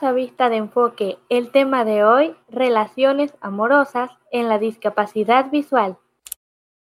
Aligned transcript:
Bienvenidos 0.00 0.02
a 0.02 0.12
Vista 0.12 0.48
de 0.48 0.56
Enfoque. 0.56 1.18
El 1.28 1.50
tema 1.50 1.84
de 1.84 2.04
hoy, 2.04 2.36
relaciones 2.48 3.32
amorosas 3.40 4.10
en 4.30 4.48
la 4.48 4.58
discapacidad 4.58 5.50
visual. 5.50 5.98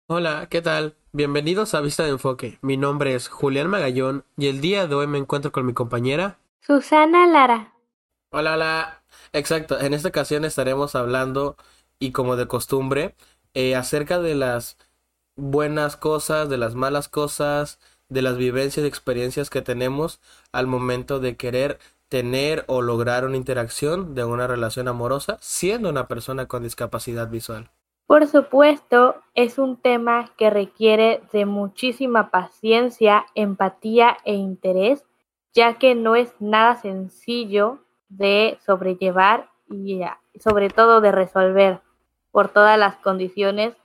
Hola, 0.06 0.48
¿qué 0.50 0.60
tal? 0.60 0.96
Bienvenidos 1.12 1.74
a 1.74 1.80
Vista 1.80 2.02
de 2.02 2.10
Enfoque. 2.10 2.58
Mi 2.60 2.76
nombre 2.76 3.14
es 3.14 3.28
Julián 3.28 3.68
Magallón 3.68 4.24
y 4.36 4.48
el 4.48 4.60
día 4.60 4.86
de 4.86 4.94
hoy 4.94 5.06
me 5.06 5.16
encuentro 5.16 5.50
con 5.50 5.64
mi 5.64 5.72
compañera 5.72 6.38
Susana 6.60 7.26
Lara. 7.26 7.72
Hola, 8.32 8.54
hola. 8.54 9.02
Exacto, 9.32 9.80
en 9.80 9.94
esta 9.94 10.08
ocasión 10.08 10.44
estaremos 10.44 10.94
hablando, 10.94 11.56
y 11.98 12.12
como 12.12 12.36
de 12.36 12.48
costumbre, 12.48 13.14
eh, 13.54 13.76
acerca 13.76 14.18
de 14.20 14.34
las 14.34 14.76
buenas 15.36 15.96
cosas, 15.96 16.50
de 16.50 16.58
las 16.58 16.74
malas 16.74 17.08
cosas, 17.08 17.78
de 18.10 18.20
las 18.20 18.36
vivencias 18.36 18.84
y 18.84 18.88
experiencias 18.88 19.48
que 19.48 19.62
tenemos 19.62 20.20
al 20.52 20.66
momento 20.66 21.18
de 21.18 21.36
querer 21.36 21.78
tener 22.10 22.64
o 22.66 22.82
lograr 22.82 23.24
una 23.24 23.36
interacción 23.36 24.14
de 24.14 24.24
una 24.24 24.46
relación 24.46 24.88
amorosa 24.88 25.38
siendo 25.40 25.88
una 25.88 26.08
persona 26.08 26.46
con 26.46 26.64
discapacidad 26.64 27.30
visual. 27.30 27.70
Por 28.06 28.26
supuesto, 28.26 29.22
es 29.34 29.58
un 29.58 29.76
tema 29.76 30.32
que 30.36 30.50
requiere 30.50 31.22
de 31.32 31.46
muchísima 31.46 32.30
paciencia, 32.30 33.24
empatía 33.36 34.16
e 34.24 34.34
interés, 34.34 35.04
ya 35.54 35.78
que 35.78 35.94
no 35.94 36.16
es 36.16 36.34
nada 36.40 36.74
sencillo 36.74 37.78
de 38.08 38.58
sobrellevar 38.66 39.48
y 39.70 40.00
sobre 40.40 40.68
todo 40.68 41.00
de 41.00 41.12
resolver 41.12 41.80
por 42.32 42.48
todas 42.48 42.76
las 42.76 42.96
condiciones 42.96 43.76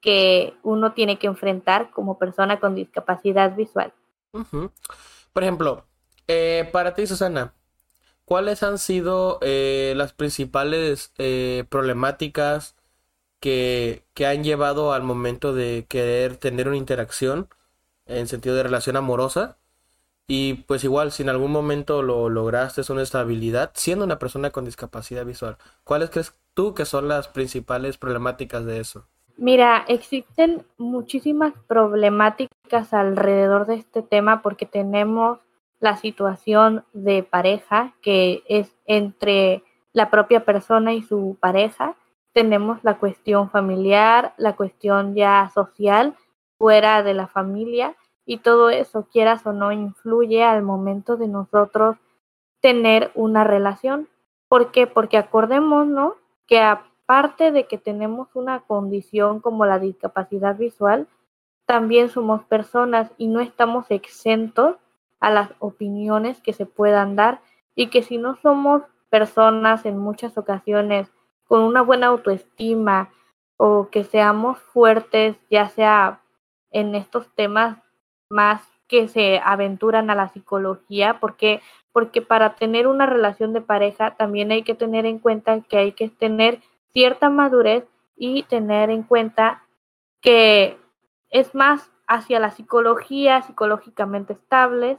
que 0.00 0.54
uno 0.62 0.94
tiene 0.94 1.18
que 1.18 1.26
enfrentar 1.26 1.90
como 1.90 2.18
persona 2.18 2.60
con 2.60 2.74
discapacidad 2.74 3.54
visual. 3.54 3.92
Por 5.34 5.42
ejemplo, 5.42 5.84
eh, 6.26 6.68
para 6.72 6.94
ti, 6.94 7.06
Susana, 7.06 7.54
¿cuáles 8.28 8.62
han 8.62 8.76
sido 8.76 9.38
eh, 9.40 9.94
las 9.96 10.12
principales 10.12 11.14
eh, 11.16 11.64
problemáticas 11.70 12.76
que, 13.40 14.04
que, 14.12 14.26
han 14.26 14.44
llevado 14.44 14.92
al 14.92 15.02
momento 15.02 15.54
de 15.54 15.86
querer 15.88 16.36
tener 16.36 16.68
una 16.68 16.76
interacción 16.76 17.48
en 18.04 18.26
sentido 18.26 18.54
de 18.54 18.64
relación 18.64 18.96
amorosa? 18.96 19.56
Y 20.26 20.64
pues 20.66 20.84
igual, 20.84 21.10
si 21.10 21.22
en 21.22 21.30
algún 21.30 21.50
momento 21.50 22.02
lo 22.02 22.28
lograste 22.28 22.82
una 22.92 23.00
estabilidad, 23.00 23.70
siendo 23.72 24.04
una 24.04 24.18
persona 24.18 24.50
con 24.50 24.66
discapacidad 24.66 25.24
visual, 25.24 25.56
¿cuáles 25.82 26.10
crees 26.10 26.34
tú 26.52 26.74
que 26.74 26.84
son 26.84 27.08
las 27.08 27.28
principales 27.28 27.96
problemáticas 27.96 28.66
de 28.66 28.80
eso? 28.80 29.06
Mira, 29.38 29.86
existen 29.88 30.66
muchísimas 30.76 31.54
problemáticas 31.66 32.92
alrededor 32.92 33.66
de 33.66 33.76
este 33.76 34.02
tema 34.02 34.42
porque 34.42 34.66
tenemos 34.66 35.38
la 35.80 35.96
situación 35.96 36.84
de 36.92 37.22
pareja 37.22 37.94
que 38.02 38.42
es 38.48 38.76
entre 38.86 39.62
la 39.92 40.10
propia 40.10 40.44
persona 40.44 40.92
y 40.92 41.02
su 41.02 41.36
pareja. 41.40 41.96
Tenemos 42.32 42.82
la 42.82 42.98
cuestión 42.98 43.50
familiar, 43.50 44.34
la 44.36 44.56
cuestión 44.56 45.14
ya 45.14 45.50
social 45.54 46.14
fuera 46.58 47.02
de 47.02 47.14
la 47.14 47.26
familia 47.26 47.96
y 48.26 48.38
todo 48.38 48.70
eso, 48.70 49.08
quieras 49.10 49.46
o 49.46 49.52
no, 49.52 49.72
influye 49.72 50.44
al 50.44 50.62
momento 50.62 51.16
de 51.16 51.28
nosotros 51.28 51.96
tener 52.60 53.10
una 53.14 53.44
relación. 53.44 54.08
¿Por 54.48 54.70
qué? 54.70 54.86
Porque 54.86 55.16
acordémonos 55.16 56.14
que 56.46 56.60
Aparte 57.08 57.52
de 57.52 57.64
que 57.66 57.78
tenemos 57.78 58.28
una 58.34 58.60
condición 58.60 59.40
como 59.40 59.64
la 59.64 59.78
discapacidad 59.78 60.58
visual, 60.58 61.08
también 61.64 62.10
somos 62.10 62.44
personas 62.44 63.10
y 63.16 63.28
no 63.28 63.40
estamos 63.40 63.90
exentos 63.90 64.76
a 65.20 65.30
las 65.30 65.50
opiniones 65.58 66.40
que 66.40 66.52
se 66.52 66.66
puedan 66.66 67.16
dar 67.16 67.40
y 67.74 67.88
que 67.88 68.02
si 68.02 68.18
no 68.18 68.36
somos 68.36 68.82
personas 69.10 69.84
en 69.86 69.98
muchas 69.98 70.36
ocasiones 70.38 71.10
con 71.46 71.62
una 71.62 71.82
buena 71.82 72.08
autoestima 72.08 73.10
o 73.56 73.88
que 73.90 74.04
seamos 74.04 74.58
fuertes, 74.58 75.36
ya 75.50 75.68
sea 75.68 76.20
en 76.70 76.94
estos 76.94 77.28
temas 77.34 77.78
más 78.28 78.62
que 78.86 79.08
se 79.08 79.40
aventuran 79.44 80.10
a 80.10 80.14
la 80.14 80.28
psicología, 80.28 81.18
porque 81.20 81.60
porque 81.92 82.22
para 82.22 82.54
tener 82.54 82.86
una 82.86 83.06
relación 83.06 83.52
de 83.52 83.60
pareja 83.60 84.14
también 84.14 84.52
hay 84.52 84.62
que 84.62 84.74
tener 84.74 85.04
en 85.04 85.18
cuenta 85.18 85.60
que 85.62 85.78
hay 85.78 85.92
que 85.92 86.08
tener 86.08 86.60
cierta 86.92 87.28
madurez 87.28 87.84
y 88.16 88.44
tener 88.44 88.90
en 88.90 89.02
cuenta 89.02 89.64
que 90.20 90.78
es 91.30 91.54
más 91.54 91.90
hacia 92.06 92.40
la 92.40 92.50
psicología, 92.50 93.42
psicológicamente 93.42 94.34
estables, 94.34 94.98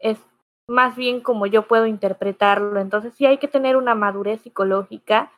es 0.00 0.18
más 0.68 0.96
bien 0.96 1.20
como 1.20 1.46
yo 1.46 1.66
puedo 1.66 1.86
interpretarlo. 1.86 2.78
Entonces 2.78 3.14
sí 3.14 3.26
hay 3.26 3.38
que 3.38 3.48
tener 3.48 3.76
una 3.76 3.94
madurez 3.94 4.42
psicológica 4.42 5.32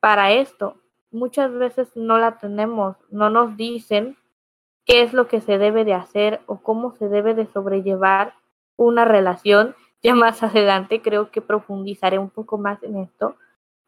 para 0.00 0.32
esto. 0.32 0.76
Muchas 1.10 1.52
veces 1.52 1.88
no 1.96 2.18
la 2.18 2.38
tenemos, 2.38 2.96
no 3.10 3.30
nos 3.30 3.56
dicen 3.56 4.16
qué 4.84 5.02
es 5.02 5.14
lo 5.14 5.26
que 5.26 5.40
se 5.40 5.58
debe 5.58 5.84
de 5.84 5.94
hacer 5.94 6.40
o 6.46 6.58
cómo 6.58 6.92
se 6.92 7.08
debe 7.08 7.34
de 7.34 7.46
sobrellevar 7.46 8.34
una 8.76 9.04
relación. 9.04 9.74
Ya 10.00 10.14
más 10.14 10.44
adelante 10.44 11.02
creo 11.02 11.32
que 11.32 11.40
profundizaré 11.40 12.20
un 12.20 12.30
poco 12.30 12.56
más 12.56 12.80
en 12.84 12.98
esto, 12.98 13.34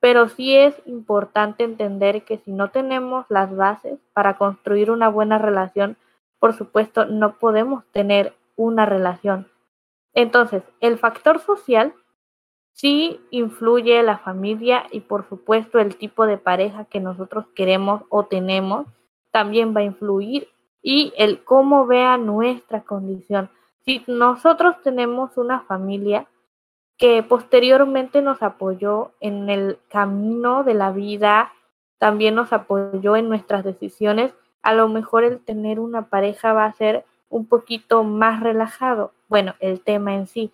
pero 0.00 0.28
sí 0.28 0.56
es 0.56 0.74
importante 0.84 1.62
entender 1.62 2.24
que 2.24 2.38
si 2.38 2.50
no 2.50 2.72
tenemos 2.72 3.26
las 3.28 3.54
bases 3.54 4.00
para 4.12 4.36
construir 4.36 4.90
una 4.90 5.08
buena 5.08 5.38
relación, 5.38 5.96
por 6.40 6.52
supuesto, 6.52 7.04
no 7.04 7.38
podemos 7.38 7.84
tener 7.92 8.34
una 8.56 8.86
relación. 8.86 9.46
Entonces, 10.14 10.62
el 10.80 10.98
factor 10.98 11.40
social 11.40 11.94
sí 12.72 13.20
influye 13.30 14.02
la 14.02 14.18
familia 14.18 14.86
y 14.90 15.00
por 15.00 15.28
supuesto 15.28 15.78
el 15.78 15.96
tipo 15.96 16.26
de 16.26 16.38
pareja 16.38 16.84
que 16.84 17.00
nosotros 17.00 17.46
queremos 17.54 18.02
o 18.08 18.24
tenemos 18.24 18.86
también 19.30 19.74
va 19.74 19.80
a 19.80 19.84
influir 19.84 20.48
y 20.82 21.12
el 21.16 21.44
cómo 21.44 21.86
vea 21.86 22.16
nuestra 22.16 22.82
condición. 22.82 23.50
Si 23.84 24.02
nosotros 24.06 24.76
tenemos 24.82 25.36
una 25.36 25.60
familia 25.60 26.26
que 26.96 27.22
posteriormente 27.22 28.22
nos 28.22 28.42
apoyó 28.42 29.12
en 29.20 29.48
el 29.48 29.78
camino 29.88 30.64
de 30.64 30.74
la 30.74 30.90
vida, 30.92 31.52
también 31.98 32.34
nos 32.34 32.52
apoyó 32.52 33.16
en 33.16 33.28
nuestras 33.28 33.64
decisiones. 33.64 34.34
A 34.62 34.74
lo 34.74 34.88
mejor 34.88 35.24
el 35.24 35.40
tener 35.40 35.80
una 35.80 36.08
pareja 36.08 36.52
va 36.52 36.66
a 36.66 36.72
ser 36.74 37.04
un 37.30 37.46
poquito 37.46 38.04
más 38.04 38.42
relajado, 38.42 39.12
bueno, 39.28 39.54
el 39.60 39.80
tema 39.80 40.14
en 40.14 40.26
sí. 40.26 40.52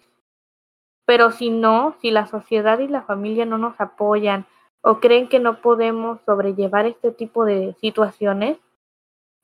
Pero 1.06 1.32
si 1.32 1.50
no, 1.50 1.97
si 2.00 2.10
la 2.10 2.26
sociedad 2.26 2.78
y 2.78 2.87
la 2.87 3.03
familia 3.03 3.47
no 3.47 3.59
nos 3.59 3.81
apoyan 3.81 4.47
o 4.82 5.00
creen 5.00 5.28
que 5.28 5.41
no 5.41 5.60
podemos 5.60 6.20
sobrellevar 6.26 6.86
este 6.86 7.10
tipo 7.10 7.44
de 7.44 7.75
situaciones, 7.81 8.59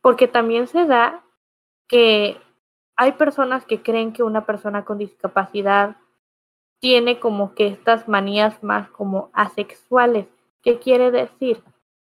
porque 0.01 0.29
también 0.29 0.69
se 0.69 0.87
da 0.87 1.25
que 1.89 2.37
hay 2.97 3.13
personas 3.13 3.65
que 3.65 3.83
creen 3.83 4.13
que 4.13 4.23
una 4.23 4.45
persona 4.45 4.85
con 4.85 4.99
discapacidad 4.99 5.97
tiene 6.81 7.19
como 7.19 7.55
que 7.55 7.69
estas 7.69 8.09
manías 8.09 8.63
más 8.63 8.89
como 8.91 9.31
asexuales. 9.33 10.27
¿Qué 10.63 10.79
quiere 10.79 11.11
decir? 11.11 11.63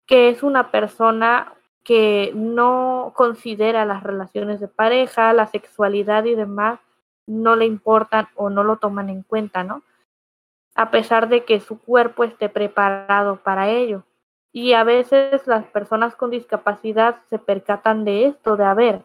Que 0.07 0.29
es 0.29 0.43
una 0.43 0.71
persona 0.71 1.56
que 1.87 2.33
no 2.35 3.13
considera 3.15 3.85
las 3.85 4.03
relaciones 4.03 4.59
de 4.59 4.67
pareja, 4.67 5.33
la 5.33 5.47
sexualidad 5.47 6.25
y 6.25 6.35
demás, 6.35 6.81
no 7.27 7.55
le 7.55 7.65
importan 7.65 8.27
o 8.35 8.51
no 8.51 8.65
lo 8.65 8.79
toman 8.79 9.09
en 9.09 9.23
cuenta, 9.23 9.63
¿no? 9.63 9.85
A 10.75 10.91
pesar 10.91 11.29
de 11.29 11.45
que 11.45 11.61
su 11.61 11.79
cuerpo 11.79 12.25
esté 12.25 12.49
preparado 12.49 13.37
para 13.37 13.69
ello. 13.71 14.03
Y 14.53 14.73
a 14.73 14.83
veces 14.83 15.47
las 15.47 15.65
personas 15.67 16.17
con 16.17 16.31
discapacidad 16.31 17.21
se 17.31 17.39
percatan 17.39 18.05
de 18.05 18.27
esto, 18.27 18.57
de 18.57 18.65
a 18.65 18.75
ver, 18.75 19.05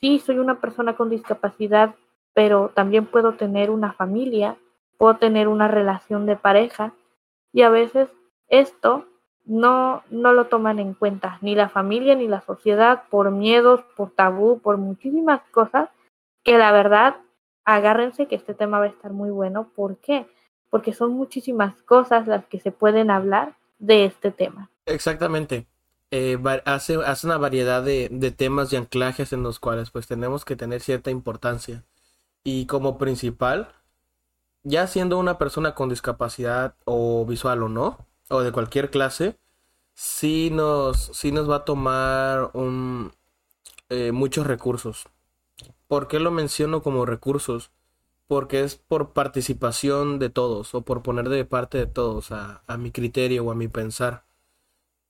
sí, 0.00 0.18
soy 0.18 0.38
una 0.38 0.60
persona 0.60 0.96
con 0.96 1.10
discapacidad, 1.10 1.94
pero 2.32 2.70
también 2.70 3.04
puedo 3.04 3.34
tener 3.34 3.68
una 3.70 3.92
familia, 3.92 4.56
puedo 4.96 5.16
tener 5.18 5.46
una 5.46 5.68
relación 5.68 6.24
de 6.24 6.36
pareja 6.36 6.94
y 7.52 7.62
a 7.62 7.68
veces 7.68 8.08
esto 8.48 9.04
no, 9.48 10.02
no 10.10 10.34
lo 10.34 10.46
toman 10.46 10.78
en 10.78 10.92
cuenta, 10.92 11.38
ni 11.40 11.54
la 11.54 11.70
familia 11.70 12.14
ni 12.14 12.28
la 12.28 12.42
sociedad, 12.42 13.04
por 13.10 13.30
miedos, 13.30 13.80
por 13.96 14.10
tabú, 14.10 14.60
por 14.60 14.76
muchísimas 14.76 15.40
cosas, 15.50 15.88
que 16.44 16.58
la 16.58 16.70
verdad, 16.70 17.16
agárrense 17.64 18.26
que 18.26 18.36
este 18.36 18.52
tema 18.54 18.78
va 18.78 18.84
a 18.84 18.88
estar 18.88 19.12
muy 19.12 19.30
bueno. 19.30 19.70
¿Por 19.74 19.96
qué? 19.96 20.26
Porque 20.68 20.92
son 20.92 21.12
muchísimas 21.12 21.80
cosas 21.82 22.26
las 22.26 22.44
que 22.44 22.60
se 22.60 22.72
pueden 22.72 23.10
hablar 23.10 23.56
de 23.78 24.04
este 24.04 24.30
tema. 24.30 24.70
Exactamente. 24.84 25.66
Eh, 26.10 26.38
hace, 26.66 26.96
hace 26.96 27.26
una 27.26 27.38
variedad 27.38 27.82
de, 27.82 28.08
de 28.10 28.30
temas 28.30 28.72
y 28.72 28.76
anclajes 28.76 29.32
en 29.32 29.42
los 29.42 29.58
cuales 29.60 29.90
pues 29.90 30.06
tenemos 30.06 30.44
que 30.44 30.56
tener 30.56 30.82
cierta 30.82 31.10
importancia. 31.10 31.84
Y 32.44 32.66
como 32.66 32.98
principal, 32.98 33.68
ya 34.62 34.86
siendo 34.86 35.18
una 35.18 35.38
persona 35.38 35.74
con 35.74 35.88
discapacidad 35.88 36.74
o 36.84 37.24
visual 37.24 37.62
o 37.62 37.68
no, 37.70 38.07
o 38.28 38.40
de 38.40 38.52
cualquier 38.52 38.90
clase, 38.90 39.38
sí 39.94 40.50
nos, 40.52 41.10
nos 41.24 41.50
va 41.50 41.56
a 41.56 41.64
tomar 41.64 42.50
eh, 43.88 44.12
muchos 44.12 44.46
recursos. 44.46 45.06
¿Por 45.88 46.08
qué 46.08 46.20
lo 46.20 46.30
menciono 46.30 46.82
como 46.82 47.06
recursos? 47.06 47.72
porque 48.28 48.62
es 48.62 48.76
por 48.76 49.12
participación 49.14 50.18
de 50.20 50.30
todos 50.30 50.74
o 50.74 50.82
por 50.82 51.02
poner 51.02 51.28
de 51.30 51.44
parte 51.46 51.78
de 51.78 51.86
todos 51.86 52.30
a, 52.32 52.62
a 52.66 52.76
mi 52.78 52.92
criterio 52.92 53.44
o 53.44 53.50
a 53.52 53.54
mi 53.56 53.68
pensar. 53.68 54.24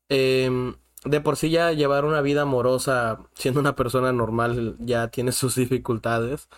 Em, 0.08 0.76
de 1.04 1.20
por 1.20 1.36
sí 1.36 1.50
ya 1.50 1.72
llevar 1.72 2.04
una 2.04 2.22
vida 2.22 2.42
amorosa 2.42 3.20
siendo 3.34 3.60
una 3.60 3.76
persona 3.76 4.12
normal 4.12 4.76
ya 4.80 5.08
tiene 5.08 5.32
sus 5.32 5.54
dificultades. 5.56 6.48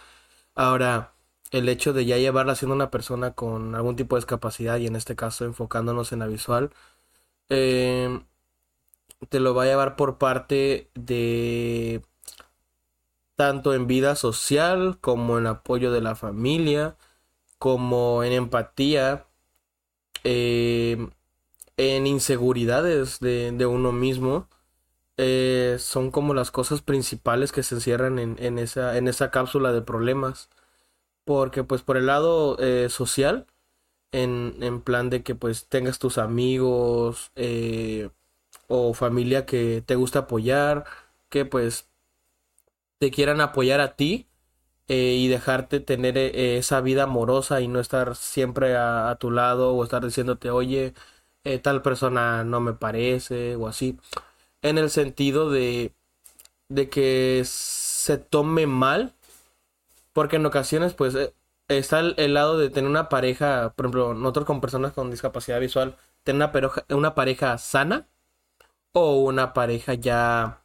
Ahora, 0.54 1.14
el 1.50 1.68
hecho 1.68 1.92
de 1.92 2.04
ya 2.06 2.18
llevarla 2.18 2.54
siendo 2.54 2.74
una 2.74 2.90
persona 2.90 3.32
con 3.32 3.74
algún 3.74 3.96
tipo 3.96 4.16
de 4.16 4.20
discapacidad 4.20 4.78
y 4.78 4.86
en 4.86 4.96
este 4.96 5.16
caso 5.16 5.44
enfocándonos 5.44 6.12
en 6.12 6.20
la 6.20 6.26
visual, 6.26 6.70
em, 7.48 8.24
te 9.28 9.40
lo 9.40 9.54
va 9.54 9.64
a 9.64 9.66
llevar 9.66 9.96
por 9.96 10.18
parte 10.18 10.90
de 10.94 12.02
tanto 13.36 13.74
en 13.74 13.86
vida 13.86 14.16
social 14.16 14.98
como 15.00 15.38
en 15.38 15.46
apoyo 15.46 15.92
de 15.92 16.00
la 16.02 16.14
familia, 16.14 16.96
como 17.58 18.24
en 18.24 18.32
empatía, 18.32 19.26
em, 20.24 21.10
en 21.76 22.06
inseguridades 22.06 23.20
de, 23.20 23.66
uno 23.66 23.92
mismo. 23.92 24.48
Eh, 25.16 25.76
son 25.78 26.10
como 26.10 26.34
las 26.34 26.50
cosas 26.50 26.82
principales 26.82 27.52
que 27.52 27.62
se 27.62 27.76
encierran 27.76 28.18
en, 28.18 28.58
esa, 28.58 28.96
en 28.98 29.08
esa 29.08 29.30
cápsula 29.30 29.72
de 29.72 29.82
problemas. 29.82 30.50
Porque 31.30 31.62
pues 31.62 31.82
por 31.82 31.96
el 31.96 32.06
lado 32.06 32.56
eh, 32.58 32.88
social, 32.88 33.46
en, 34.10 34.56
en, 34.62 34.80
plan 34.82 35.10
de 35.10 35.22
que 35.22 35.36
pues 35.36 35.68
tengas 35.68 36.00
tus 36.00 36.18
amigos 36.18 37.30
eh, 37.36 38.10
o 38.66 38.94
familia 38.94 39.46
que 39.46 39.80
te 39.86 39.94
gusta 39.94 40.20
apoyar, 40.20 40.86
que 41.28 41.44
pues 41.44 41.88
te 42.98 43.12
quieran 43.12 43.40
apoyar 43.40 43.80
a 43.80 43.94
ti 43.94 44.26
y 44.88 45.28
dejarte 45.28 45.78
tener 45.78 46.18
esa 46.18 46.80
vida 46.80 47.04
amorosa 47.04 47.60
y 47.60 47.68
no 47.68 47.78
estar 47.78 48.16
siempre 48.16 48.76
a, 48.76 49.10
a, 49.10 49.16
tu 49.16 49.30
lado 49.30 49.72
o 49.74 49.84
estar 49.84 50.04
diciéndote, 50.04 50.50
oye, 50.50 50.94
eh, 51.44 51.60
tal 51.60 51.80
persona 51.82 52.42
no 52.42 52.60
me 52.60 52.72
parece 52.74 53.54
o 53.54 53.68
así. 53.68 53.98
En 54.62 54.78
el 54.78 54.90
sentido 54.90 55.50
de, 55.50 55.94
de 56.68 56.90
que 56.90 57.42
se 57.44 58.18
tome 58.18 58.66
mal, 58.66 59.14
porque 60.20 60.36
en 60.36 60.44
ocasiones 60.44 60.92
pues 60.92 61.14
eh, 61.14 61.32
está 61.68 62.00
el, 62.00 62.34
lado 62.34 62.58
de 62.58 62.68
tener 62.68 62.90
una 62.90 63.08
pareja, 63.08 63.72
por 63.74 63.86
ejemplo, 63.86 64.12
nosotros 64.12 64.44
con 64.44 64.60
personas 64.60 64.92
con 64.92 65.10
discapacidad 65.10 65.58
visual, 65.58 65.96
tener 66.24 66.50
una, 66.52 66.84
una 66.90 67.14
pareja 67.14 67.56
sana 67.56 68.06
o 68.92 69.16
una 69.16 69.54
pareja 69.54 69.94
ya 69.94 70.62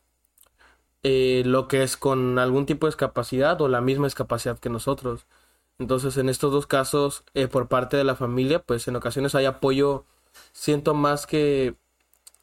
eh, 1.04 1.44
lo 1.46 1.70
que 1.70 1.84
es 1.84 1.96
con 1.96 2.38
algún 2.38 2.66
tipo 2.66 2.86
de 2.86 2.90
discapacidad 2.90 3.62
o 3.62 3.70
la 3.70 3.80
misma 3.80 4.08
discapacidad 4.08 4.60
que 4.60 4.70
nosotros. 4.70 5.26
Entonces, 5.80 6.18
en 6.18 6.28
estos 6.28 6.52
dos 6.52 6.68
casos, 6.68 7.24
por 7.50 7.70
parte 7.70 7.96
de 7.96 8.04
la 8.04 8.16
familia, 8.18 8.62
pues 8.62 8.90
en 8.90 8.98
ocasiones 8.98 9.36
hay 9.36 9.46
apoyo 9.46 10.06
siento 10.52 10.94
más 10.94 11.28
que 11.28 11.78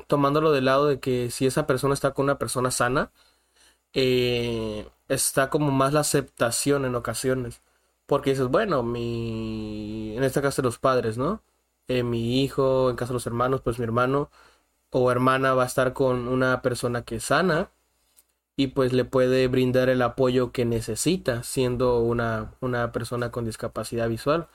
tomándolo 0.07 0.51
del 0.51 0.65
lado 0.65 0.87
de 0.89 0.99
que 0.99 1.31
si 1.31 1.45
esa 1.47 1.67
persona 1.67 1.93
está 1.93 2.13
con 2.15 2.25
una 2.25 2.39
persona 2.39 2.71
sana, 2.71 3.13
eh, 3.95 4.89
está 5.09 5.51
como 5.51 5.71
más 5.71 5.93
la 5.93 6.01
aceptación 6.01 6.85
en 6.85 6.95
ocasiones. 6.95 7.63
Porque 8.07 8.31
dices, 8.31 8.49
bueno, 8.49 8.83
mi. 8.83 10.15
En 10.17 10.25
este 10.25 10.43
caso 10.43 10.63
de 10.63 10.67
los 10.67 10.79
padres, 10.79 11.19
¿no? 11.19 11.43
Eh, 11.89 12.03
mi 12.03 12.43
hijo, 12.43 12.91
en 12.91 12.97
caso 12.97 13.13
de 13.13 13.17
los 13.17 13.27
hermanos, 13.27 13.61
pues 13.63 13.79
mi 13.79 13.85
hermano 13.85 14.31
o 14.91 15.11
hermana 15.11 15.55
va 15.55 15.65
a 15.65 15.67
estar 15.67 15.93
con 15.95 16.29
una 16.29 16.63
persona 16.63 17.03
que 17.03 17.21
sana 17.21 17.71
y 18.57 18.69
pues 18.69 18.93
le 18.93 19.05
puede 19.05 19.49
brindar 19.49 19.89
el 19.89 20.03
apoyo 20.03 20.53
que 20.53 20.65
necesita 20.65 21.43
siendo 21.43 22.01
una, 22.01 22.55
una 22.61 22.93
persona 22.93 23.31
con 23.31 23.45
discapacidad 23.47 24.09
visual 24.09 24.49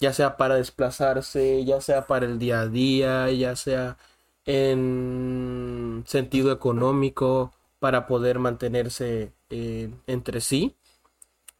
ya 0.00 0.12
sea 0.12 0.36
para 0.36 0.56
desplazarse, 0.56 1.64
ya 1.64 1.80
sea 1.80 2.06
para 2.06 2.26
el 2.26 2.38
día 2.38 2.60
a 2.62 2.68
día, 2.68 3.30
ya 3.32 3.56
sea 3.56 3.96
en 4.44 6.04
sentido 6.06 6.52
económico, 6.52 7.52
para 7.78 8.06
poder 8.06 8.38
mantenerse 8.38 9.32
eh, 9.50 9.90
entre 10.06 10.40
sí, 10.40 10.76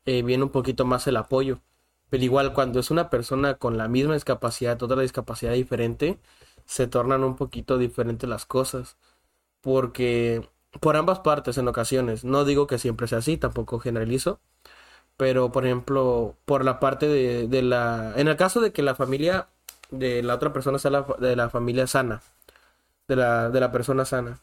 eh, 0.06 0.22
viene 0.22 0.44
un 0.44 0.50
poquito 0.50 0.84
más 0.84 1.06
el 1.06 1.16
apoyo. 1.16 1.60
Pero 2.10 2.24
igual 2.24 2.54
cuando 2.54 2.80
es 2.80 2.90
una 2.90 3.10
persona 3.10 3.54
con 3.54 3.78
la 3.78 3.88
misma 3.88 4.14
discapacidad, 4.14 4.82
otra 4.82 5.02
discapacidad 5.02 5.52
diferente, 5.52 6.18
se 6.64 6.86
tornan 6.86 7.24
un 7.24 7.36
poquito 7.36 7.78
diferentes 7.78 8.28
las 8.28 8.46
cosas. 8.46 8.96
Porque 9.60 10.48
por 10.80 10.96
ambas 10.96 11.20
partes 11.20 11.58
en 11.58 11.68
ocasiones, 11.68 12.24
no 12.24 12.44
digo 12.44 12.66
que 12.66 12.78
siempre 12.78 13.08
sea 13.08 13.18
así, 13.18 13.36
tampoco 13.38 13.78
generalizo, 13.80 14.40
pero 15.16 15.52
por 15.52 15.66
ejemplo, 15.66 16.36
por 16.44 16.64
la 16.64 16.80
parte 16.80 17.08
de, 17.08 17.62
la... 17.62 18.14
En 18.16 18.28
el 18.28 18.36
caso 18.36 18.60
de 18.60 18.72
que 18.72 18.82
la 18.82 18.94
familia 18.94 19.48
de 19.90 20.22
la 20.22 20.34
otra 20.36 20.52
persona 20.52 20.78
sea 20.78 21.06
de 21.18 21.36
la 21.36 21.50
familia 21.50 21.86
sana, 21.86 22.22
de 23.08 23.16
la, 23.16 23.50
de 23.50 23.60
la 23.60 23.72
persona 23.72 24.04
sana, 24.04 24.40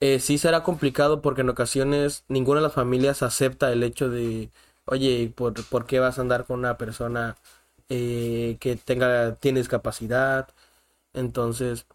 eh, 0.00 0.20
sí 0.20 0.38
será 0.38 0.62
complicado 0.62 1.22
porque 1.22 1.42
en 1.42 1.50
ocasiones 1.50 2.24
ninguna 2.28 2.60
de 2.60 2.64
las 2.64 2.74
familias 2.74 3.22
acepta 3.22 3.72
el 3.72 3.82
hecho 3.82 4.08
de, 4.10 4.50
oye, 4.84 5.32
¿por, 5.34 5.64
por 5.66 5.86
qué 5.86 6.00
vas 6.00 6.18
a 6.18 6.22
andar 6.22 6.46
con 6.46 6.60
una 6.60 6.78
persona 6.78 7.36
eh, 7.88 8.56
que 8.60 8.76
tenga, 8.76 9.36
tiene 9.36 9.60
discapacidad? 9.60 10.48
Entonces, 11.14 11.86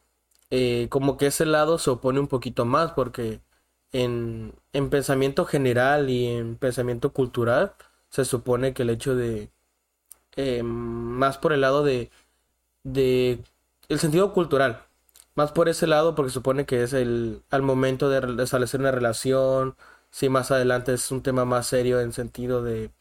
eh, 0.51 0.87
como 0.89 1.17
que 1.17 1.27
ese 1.27 1.45
lado 1.45 1.79
se 1.79 1.89
opone 1.91 2.19
un 2.19 2.27
poquito 2.27 2.65
más 2.65 2.91
porque 2.93 3.41
en, 3.93 4.53
pensamiento 4.91 5.45
general 5.45 6.09
y 6.09 6.27
en 6.27 6.57
pensamiento 6.57 7.13
cultural, 7.13 7.73
se 8.09 8.25
supone 8.25 8.73
que 8.73 8.83
el 8.83 8.89
hecho 8.91 9.15
de, 9.15 9.51
eh, 10.35 10.63
más 10.63 11.37
por 11.37 11.53
el 11.53 11.61
lado 11.61 11.83
de, 11.83 12.11
de, 12.83 13.39
el 13.89 13.99
sentido 13.99 14.33
cultural, 14.33 14.83
más 15.35 15.51
por 15.51 15.69
ese 15.69 15.87
lado 15.87 16.15
porque 16.15 16.31
supone 16.31 16.65
que 16.65 16.83
es 16.83 16.93
el, 16.93 17.43
al 17.49 17.61
momento 17.63 18.09
de 18.09 18.43
establecer 18.43 18.79
una 18.81 18.91
relación, 18.91 19.75
si 20.11 20.29
más 20.29 20.51
adelante 20.51 20.93
es 20.93 21.11
un 21.11 21.23
tema 21.23 21.45
más 21.45 21.67
serio 21.67 21.99
en 22.01 22.13
sentido 22.13 22.63
de, 22.63 22.91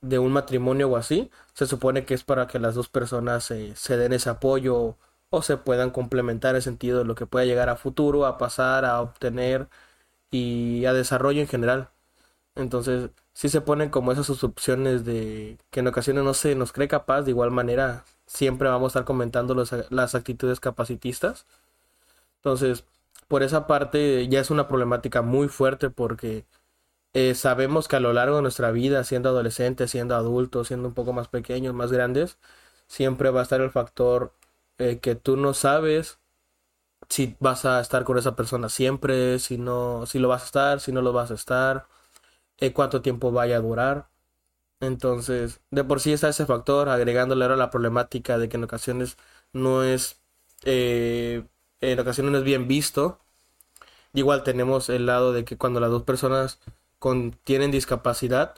de 0.00 0.18
un 0.18 0.32
matrimonio 0.32 0.88
o 0.90 0.96
así, 0.96 1.30
se 1.54 1.66
supone 1.66 2.04
que 2.04 2.14
es 2.14 2.24
para 2.24 2.46
que 2.46 2.58
las 2.58 2.74
dos 2.74 2.88
personas 2.88 3.44
se 3.44 3.96
den 3.96 4.12
ese 4.12 4.30
apoyo 4.30 4.96
o 5.30 5.42
se 5.42 5.56
puedan 5.56 5.90
complementar 5.90 6.54
en 6.56 6.62
sentido 6.62 6.98
de 7.00 7.04
lo 7.04 7.14
que 7.14 7.26
pueda 7.26 7.44
llegar 7.46 7.68
a 7.68 7.76
futuro, 7.76 8.26
a 8.26 8.38
pasar, 8.38 8.84
a 8.84 9.00
obtener 9.00 9.68
y 10.30 10.84
a 10.86 10.92
desarrollo 10.92 11.40
en 11.40 11.48
general. 11.48 11.90
Entonces, 12.54 13.10
si 13.34 13.48
se 13.48 13.60
ponen 13.60 13.90
como 13.90 14.12
esas 14.12 14.42
opciones 14.44 15.04
de 15.04 15.58
que 15.70 15.80
en 15.80 15.86
ocasiones 15.88 16.24
no 16.24 16.34
se 16.34 16.54
nos 16.56 16.72
cree 16.72 16.88
capaz, 16.88 17.22
de 17.22 17.30
igual 17.30 17.50
manera 17.50 18.04
siempre 18.26 18.68
vamos 18.68 18.88
a 18.88 19.00
estar 19.00 19.04
comentando 19.04 19.54
las 19.90 20.14
actitudes 20.14 20.60
capacitistas. 20.60 21.46
Entonces, 22.38 22.84
por 23.28 23.42
esa 23.42 23.66
parte 23.66 24.28
ya 24.28 24.40
es 24.40 24.50
una 24.50 24.68
problemática 24.68 25.22
muy 25.22 25.48
fuerte 25.48 25.90
porque 25.90 26.46
eh, 27.14 27.34
sabemos 27.34 27.88
que 27.88 27.96
a 27.96 28.00
lo 28.00 28.12
largo 28.12 28.36
de 28.36 28.42
nuestra 28.42 28.70
vida, 28.72 29.04
siendo 29.04 29.30
adolescentes, 29.30 29.90
siendo 29.90 30.16
adultos, 30.16 30.68
siendo 30.68 30.88
un 30.88 30.94
poco 30.94 31.12
más 31.12 31.28
pequeños, 31.28 31.74
más 31.74 31.92
grandes, 31.92 32.38
siempre 32.88 33.30
va 33.30 33.40
a 33.40 33.42
estar 33.44 33.60
el 33.60 33.70
factor 33.70 34.34
eh, 34.78 35.00
que 35.00 35.14
tú 35.16 35.36
no 35.36 35.54
sabes 35.54 36.20
si 37.08 37.36
vas 37.40 37.64
a 37.64 37.80
estar 37.80 38.04
con 38.04 38.18
esa 38.18 38.36
persona 38.36 38.68
siempre, 38.68 39.38
si 39.38 39.58
no, 39.58 40.06
si 40.06 40.18
lo 40.18 40.28
vas 40.28 40.42
a 40.42 40.46
estar, 40.46 40.80
si 40.80 40.92
no 40.92 41.02
lo 41.02 41.12
vas 41.12 41.30
a 41.30 41.34
estar, 41.34 41.86
eh, 42.58 42.72
cuánto 42.72 43.02
tiempo 43.02 43.32
vaya 43.32 43.56
a 43.58 43.60
durar. 43.60 44.08
Entonces, 44.80 45.60
de 45.70 45.84
por 45.84 46.00
sí 46.00 46.12
está 46.12 46.28
ese 46.30 46.46
factor, 46.46 46.88
agregándole 46.88 47.44
ahora 47.44 47.56
la 47.56 47.70
problemática 47.70 48.38
de 48.38 48.48
que 48.48 48.56
en 48.58 48.64
ocasiones 48.64 49.16
no 49.52 49.84
es, 49.84 50.20
eh, 50.64 51.44
en 51.80 51.98
ocasiones 52.00 52.32
no 52.32 52.38
es 52.38 52.44
bien 52.44 52.68
visto. 52.68 53.18
Igual 54.14 54.42
tenemos 54.42 54.88
el 54.88 55.06
lado 55.06 55.32
de 55.32 55.44
que 55.44 55.56
cuando 55.56 55.80
las 55.80 55.90
dos 55.90 56.02
personas 56.04 56.60
con, 56.98 57.32
tienen 57.44 57.70
discapacidad, 57.70 58.56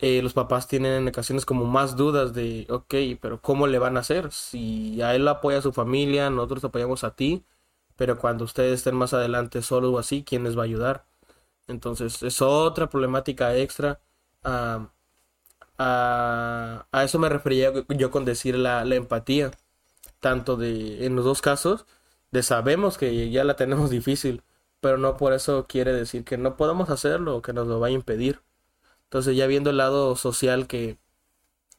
eh, 0.00 0.22
los 0.22 0.32
papás 0.32 0.66
tienen 0.68 0.92
en 0.94 1.08
ocasiones 1.08 1.44
como 1.46 1.66
más 1.66 1.96
dudas 1.96 2.32
de, 2.34 2.66
ok, 2.70 2.94
pero 3.20 3.40
¿cómo 3.42 3.66
le 3.66 3.78
van 3.78 3.96
a 3.96 4.00
hacer? 4.00 4.32
Si 4.32 5.02
a 5.02 5.14
él 5.14 5.28
apoya 5.28 5.62
su 5.62 5.72
familia, 5.72 6.30
nosotros 6.30 6.64
apoyamos 6.64 7.04
a 7.04 7.14
ti, 7.14 7.44
pero 7.96 8.18
cuando 8.18 8.44
ustedes 8.44 8.80
estén 8.80 8.96
más 8.96 9.12
adelante 9.14 9.62
solos 9.62 9.92
o 9.94 9.98
así, 9.98 10.24
¿quién 10.24 10.44
les 10.44 10.56
va 10.56 10.62
a 10.62 10.64
ayudar? 10.64 11.04
Entonces 11.68 12.22
es 12.22 12.42
otra 12.42 12.88
problemática 12.88 13.56
extra. 13.56 14.00
a, 15.78 16.86
eso 17.04 17.18
me 17.18 17.28
refería 17.28 17.72
yo 17.88 18.10
con 18.10 18.24
decir 18.24 18.56
la, 18.56 18.82
empatía, 18.94 19.50
tanto 20.20 20.56
de 20.56 21.06
en 21.06 21.16
los 21.16 21.24
dos 21.24 21.42
casos, 21.42 21.86
de 22.30 22.42
sabemos 22.42 22.98
que 22.98 23.30
ya 23.30 23.44
la 23.44 23.56
tenemos 23.56 23.90
difícil, 23.90 24.42
pero 24.80 24.98
no 24.98 25.16
por 25.16 25.32
eso 25.32 25.66
quiere 25.66 25.92
decir 25.92 26.24
que 26.24 26.38
no 26.38 26.56
podamos 26.56 26.90
hacerlo 26.90 27.36
o 27.36 27.42
que 27.42 27.52
nos 27.52 27.66
lo 27.68 27.80
vaya 27.80 27.94
a 27.94 27.98
impedir. 27.98 28.42
Entonces 29.04 29.36
ya 29.36 29.46
viendo 29.46 29.70
el 29.70 29.78
lado 29.78 30.16
social 30.16 30.66
que, 30.68 30.98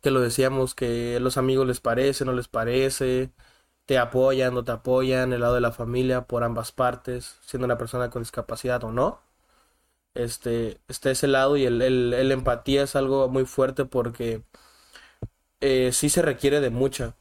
que 0.01 0.12
lo 0.12 0.22
decíamos, 0.22 0.75
que 0.75 1.20
los 1.20 1.38
amigos 1.38 1.67
les 1.67 1.79
parece, 1.81 2.25
no 2.25 2.34
les 2.34 2.48
parece, 2.48 3.31
te 3.86 3.98
apoyan, 4.00 4.53
no 4.55 4.63
te 4.63 4.72
apoyan, 4.74 5.34
el 5.34 5.41
lado 5.41 5.55
de 5.55 5.62
la 5.62 5.72
familia 5.74 6.27
por 6.27 6.43
ambas 6.43 6.72
partes, 6.72 7.38
siendo 7.46 7.65
una 7.65 7.77
persona 7.77 8.10
con 8.10 8.24
discapacidad 8.24 8.84
o 8.84 8.91
no. 8.91 9.22
este, 10.13 10.79
esté 10.88 11.12
ese 11.12 11.27
lado 11.27 11.58
y 11.58 11.65
el, 11.65 11.81
el, 11.81 12.31
empatía 12.31 12.84
es 12.84 12.96
algo 12.96 13.29
muy 13.29 13.46
fuerte 13.46 13.86
porque 13.86 14.43
eh, 15.62 15.91
sí 15.93 16.10
se 16.10 16.22
requiere 16.22 16.60
de 16.62 16.70
mucha. 16.70 17.15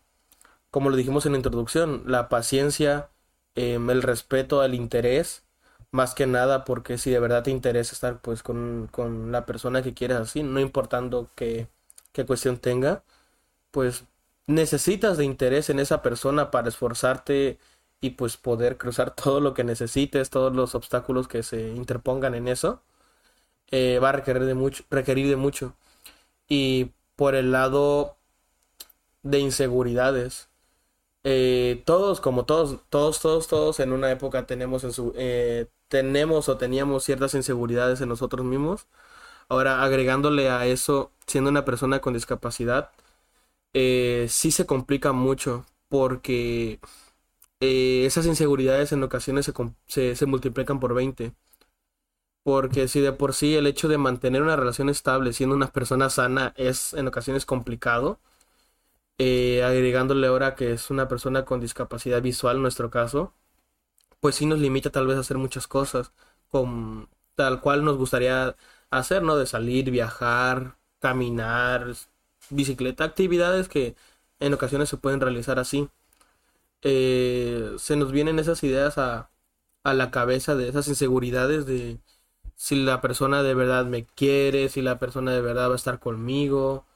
Como 0.71 0.91
lo 0.91 0.97
dijimos 0.97 1.27
en 1.27 1.33
la 1.35 1.39
introducción, 1.39 2.05
la 2.07 2.29
paciencia, 2.29 3.11
em, 3.55 3.91
el 3.91 4.03
respeto, 4.03 4.63
el 4.65 4.75
interés, 4.75 5.45
más 5.93 6.15
que 6.15 6.27
nada 6.27 6.65
porque 6.65 6.99
si 6.99 7.11
de 7.11 7.21
verdad 7.21 7.43
te 7.45 7.51
interesa 7.51 7.95
estar 7.95 8.21
pues 8.21 8.43
con, 8.43 8.89
con 8.93 9.33
la 9.33 9.47
persona 9.47 9.83
que 9.83 9.95
quieres 9.95 10.19
así, 10.19 10.43
no 10.43 10.61
importando 10.61 11.31
qué, 11.37 11.69
qué 12.13 12.27
cuestión 12.27 12.59
tenga, 12.59 13.05
pues 13.71 14.05
necesitas 14.47 15.19
de 15.19 15.25
interés 15.25 15.71
en 15.71 15.81
esa 15.81 16.03
persona 16.03 16.51
para 16.51 16.69
esforzarte 16.69 17.59
y 18.01 18.11
pues 18.11 18.37
poder 18.37 18.79
cruzar 18.79 19.15
todo 19.17 19.41
lo 19.41 19.55
que 19.55 19.65
necesites, 19.65 20.31
todos 20.31 20.55
los 20.55 20.75
obstáculos 20.75 21.29
que 21.29 21.43
se 21.43 21.69
interpongan 21.71 22.35
en 22.35 22.49
eso, 22.49 22.83
eh, 23.71 23.99
va 24.01 24.11
a 24.11 24.13
requerir 24.13 24.45
de 24.45 24.55
mucho, 24.55 24.85
requerir 24.91 25.29
de 25.29 25.37
mucho. 25.37 25.77
Y 26.49 26.93
por 27.17 27.37
el 27.37 27.53
lado 27.53 28.19
de 29.23 29.39
inseguridades, 29.41 30.50
eh, 31.25 31.83
todos, 31.87 32.21
como 32.21 32.45
todos, 32.47 32.81
todos, 32.91 33.21
todos, 33.21 33.47
todos 33.49 33.81
en 33.81 33.93
una 33.93 34.11
época 34.11 34.47
tenemos 34.47 34.85
en 34.85 34.93
su, 34.93 35.13
eh, 35.17 35.67
tenemos 35.89 36.49
o 36.49 36.57
teníamos 36.59 37.05
ciertas 37.05 37.35
inseguridades 37.35 38.01
en 38.01 38.09
nosotros 38.09 38.47
mismos. 38.47 38.87
Ahora, 39.49 39.83
agregándole 39.85 40.51
a 40.51 40.67
eso, 40.67 41.13
siendo 41.27 41.51
una 41.51 41.65
persona 41.65 42.01
con 42.01 42.15
discapacidad, 42.15 42.91
eh, 43.75 44.27
sí 44.29 44.51
se 44.53 44.67
complica 44.67 45.13
mucho 45.13 45.67
porque 45.89 46.81
eh, 47.61 48.05
esas 48.07 48.27
inseguridades 48.27 48.93
en 48.93 49.03
ocasiones 49.03 49.53
se, 49.87 50.17
se, 50.17 50.27
multiplican 50.27 50.81
por 50.81 50.95
20. 50.95 51.33
Porque 52.43 52.89
si 52.89 53.01
de 53.01 53.13
por 53.13 53.35
sí 53.35 53.55
el 53.55 53.67
hecho 53.67 53.89
de 53.89 53.99
mantener 53.99 54.43
una 54.43 54.57
relación 54.57 54.89
estable 54.89 55.33
siendo 55.33 55.55
una 55.57 55.69
persona 55.73 56.11
sana 56.11 56.55
es 56.57 56.95
en 56.95 57.07
ocasiones 57.09 57.45
complicado, 57.47 58.19
eh, 59.21 59.63
agregándole 59.65 60.27
ahora 60.29 60.57
que 60.57 60.73
es 60.73 60.91
una 60.91 61.09
persona 61.09 61.45
con 61.47 61.61
discapacidad 61.61 62.23
visual 62.23 62.57
en 62.57 62.63
nuestro 62.63 62.91
caso, 62.91 63.35
pues 64.21 64.37
sí 64.37 64.47
nos 64.47 64.61
limita 64.61 64.91
tal 64.91 65.07
vez 65.07 65.17
a 65.17 65.21
hacer 65.21 65.39
muchas 65.39 65.67
cosas, 65.69 66.13
con 66.49 67.09
tal 67.35 67.61
cual 67.61 67.85
nos 67.85 67.97
gustaría 67.99 68.57
hacer, 68.91 69.23
¿no? 69.23 69.37
De 69.37 69.47
salir, 69.47 69.91
viajar, 69.91 70.79
caminar, 71.01 71.95
bicicleta, 72.51 73.05
actividades 73.05 73.69
que 73.69 73.97
en 74.41 74.55
ocasiones 74.55 74.89
se 74.89 74.97
pueden 74.99 75.21
realizar 75.21 75.59
así. 75.59 75.89
Eh, 76.83 77.75
se 77.79 77.97
nos 77.97 78.13
vienen 78.13 78.39
esas 78.39 78.63
ideas 78.65 78.97
a, 78.99 79.31
a 79.85 79.95
la 79.95 80.11
cabeza 80.11 80.55
de 80.57 80.69
esas 80.69 80.89
inseguridades 80.89 81.67
de 81.67 82.01
si 82.57 82.77
la 82.77 83.01
persona 83.03 83.43
de 83.43 83.55
verdad 83.55 83.87
me 83.87 84.05
quiere, 84.07 84.69
si 84.71 84.83
la 84.83 84.99
persona 84.99 85.33
de 85.33 85.43
verdad 85.43 85.71
va 85.71 85.75
a 85.75 85.77
estar 85.77 86.01
conmigo, 86.01 86.87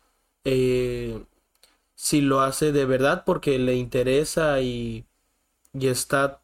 eh, 0.45 1.25
si 1.95 2.21
lo 2.21 2.41
hace 2.41 2.73
de 2.73 2.85
verdad 2.87 3.25
porque 3.27 3.59
le 3.59 3.77
interesa 3.77 4.61
y, 4.61 5.07
y 5.73 5.89
está 5.89 6.43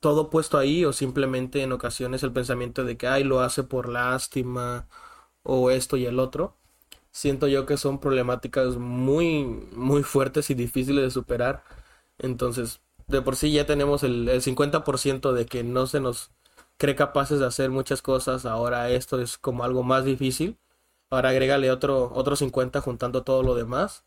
todo 0.00 0.30
puesto 0.30 0.58
ahí 0.58 0.84
o 0.84 0.92
simplemente 0.92 1.62
en 1.62 1.72
ocasiones 1.72 2.22
el 2.22 2.32
pensamiento 2.32 2.84
de 2.84 2.96
que 2.96 3.08
ay 3.08 3.24
lo 3.24 3.40
hace 3.40 3.62
por 3.64 3.88
lástima 3.88 4.88
o 5.42 5.70
esto 5.70 5.96
y 5.96 6.06
el 6.06 6.18
otro 6.20 6.56
siento 7.12 7.48
yo 7.48 7.66
que 7.66 7.76
son 7.76 8.00
problemáticas 8.00 8.76
muy, 8.76 9.44
muy 9.72 10.02
fuertes 10.02 10.50
y 10.50 10.54
difíciles 10.54 11.04
de 11.04 11.10
superar. 11.10 11.64
Entonces, 12.18 12.80
de 13.08 13.22
por 13.22 13.36
sí 13.36 13.52
ya 13.52 13.66
tenemos 13.66 14.02
el, 14.04 14.28
el 14.28 14.42
50% 14.42 15.32
de 15.32 15.46
que 15.46 15.64
no 15.64 15.86
se 15.86 16.00
nos 16.00 16.30
cree 16.78 16.96
capaces 16.96 17.40
de 17.40 17.46
hacer 17.46 17.70
muchas 17.70 18.02
cosas. 18.02 18.46
Ahora 18.46 18.90
esto 18.90 19.20
es 19.20 19.38
como 19.38 19.64
algo 19.64 19.82
más 19.82 20.04
difícil. 20.04 20.58
Ahora 21.10 21.30
agrégale 21.30 21.70
otro, 21.70 22.12
otro 22.14 22.36
50 22.36 22.80
juntando 22.80 23.22
todo 23.24 23.42
lo 23.42 23.54
demás. 23.54 24.04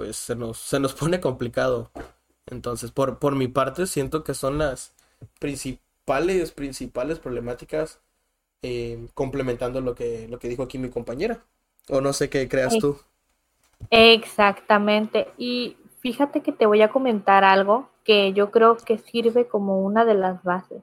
Pues 0.00 0.16
se 0.16 0.34
nos, 0.34 0.56
se 0.56 0.80
nos 0.80 0.94
pone 0.94 1.20
complicado. 1.20 1.90
Entonces, 2.46 2.90
por, 2.90 3.18
por 3.18 3.36
mi 3.36 3.48
parte, 3.48 3.86
siento 3.86 4.24
que 4.24 4.32
son 4.32 4.56
las 4.56 4.94
principales, 5.38 6.52
principales 6.52 7.18
problemáticas 7.18 8.00
eh, 8.62 9.08
complementando 9.12 9.82
lo 9.82 9.94
que, 9.94 10.26
lo 10.26 10.38
que 10.38 10.48
dijo 10.48 10.62
aquí 10.62 10.78
mi 10.78 10.88
compañera. 10.88 11.44
O 11.90 12.00
no 12.00 12.14
sé 12.14 12.30
qué 12.30 12.48
creas 12.48 12.78
tú. 12.78 12.96
Exactamente. 13.90 15.28
Y 15.36 15.76
fíjate 15.98 16.40
que 16.40 16.52
te 16.52 16.64
voy 16.64 16.80
a 16.80 16.88
comentar 16.88 17.44
algo 17.44 17.90
que 18.02 18.32
yo 18.32 18.50
creo 18.50 18.78
que 18.78 18.96
sirve 18.96 19.48
como 19.48 19.82
una 19.82 20.06
de 20.06 20.14
las 20.14 20.42
bases 20.42 20.82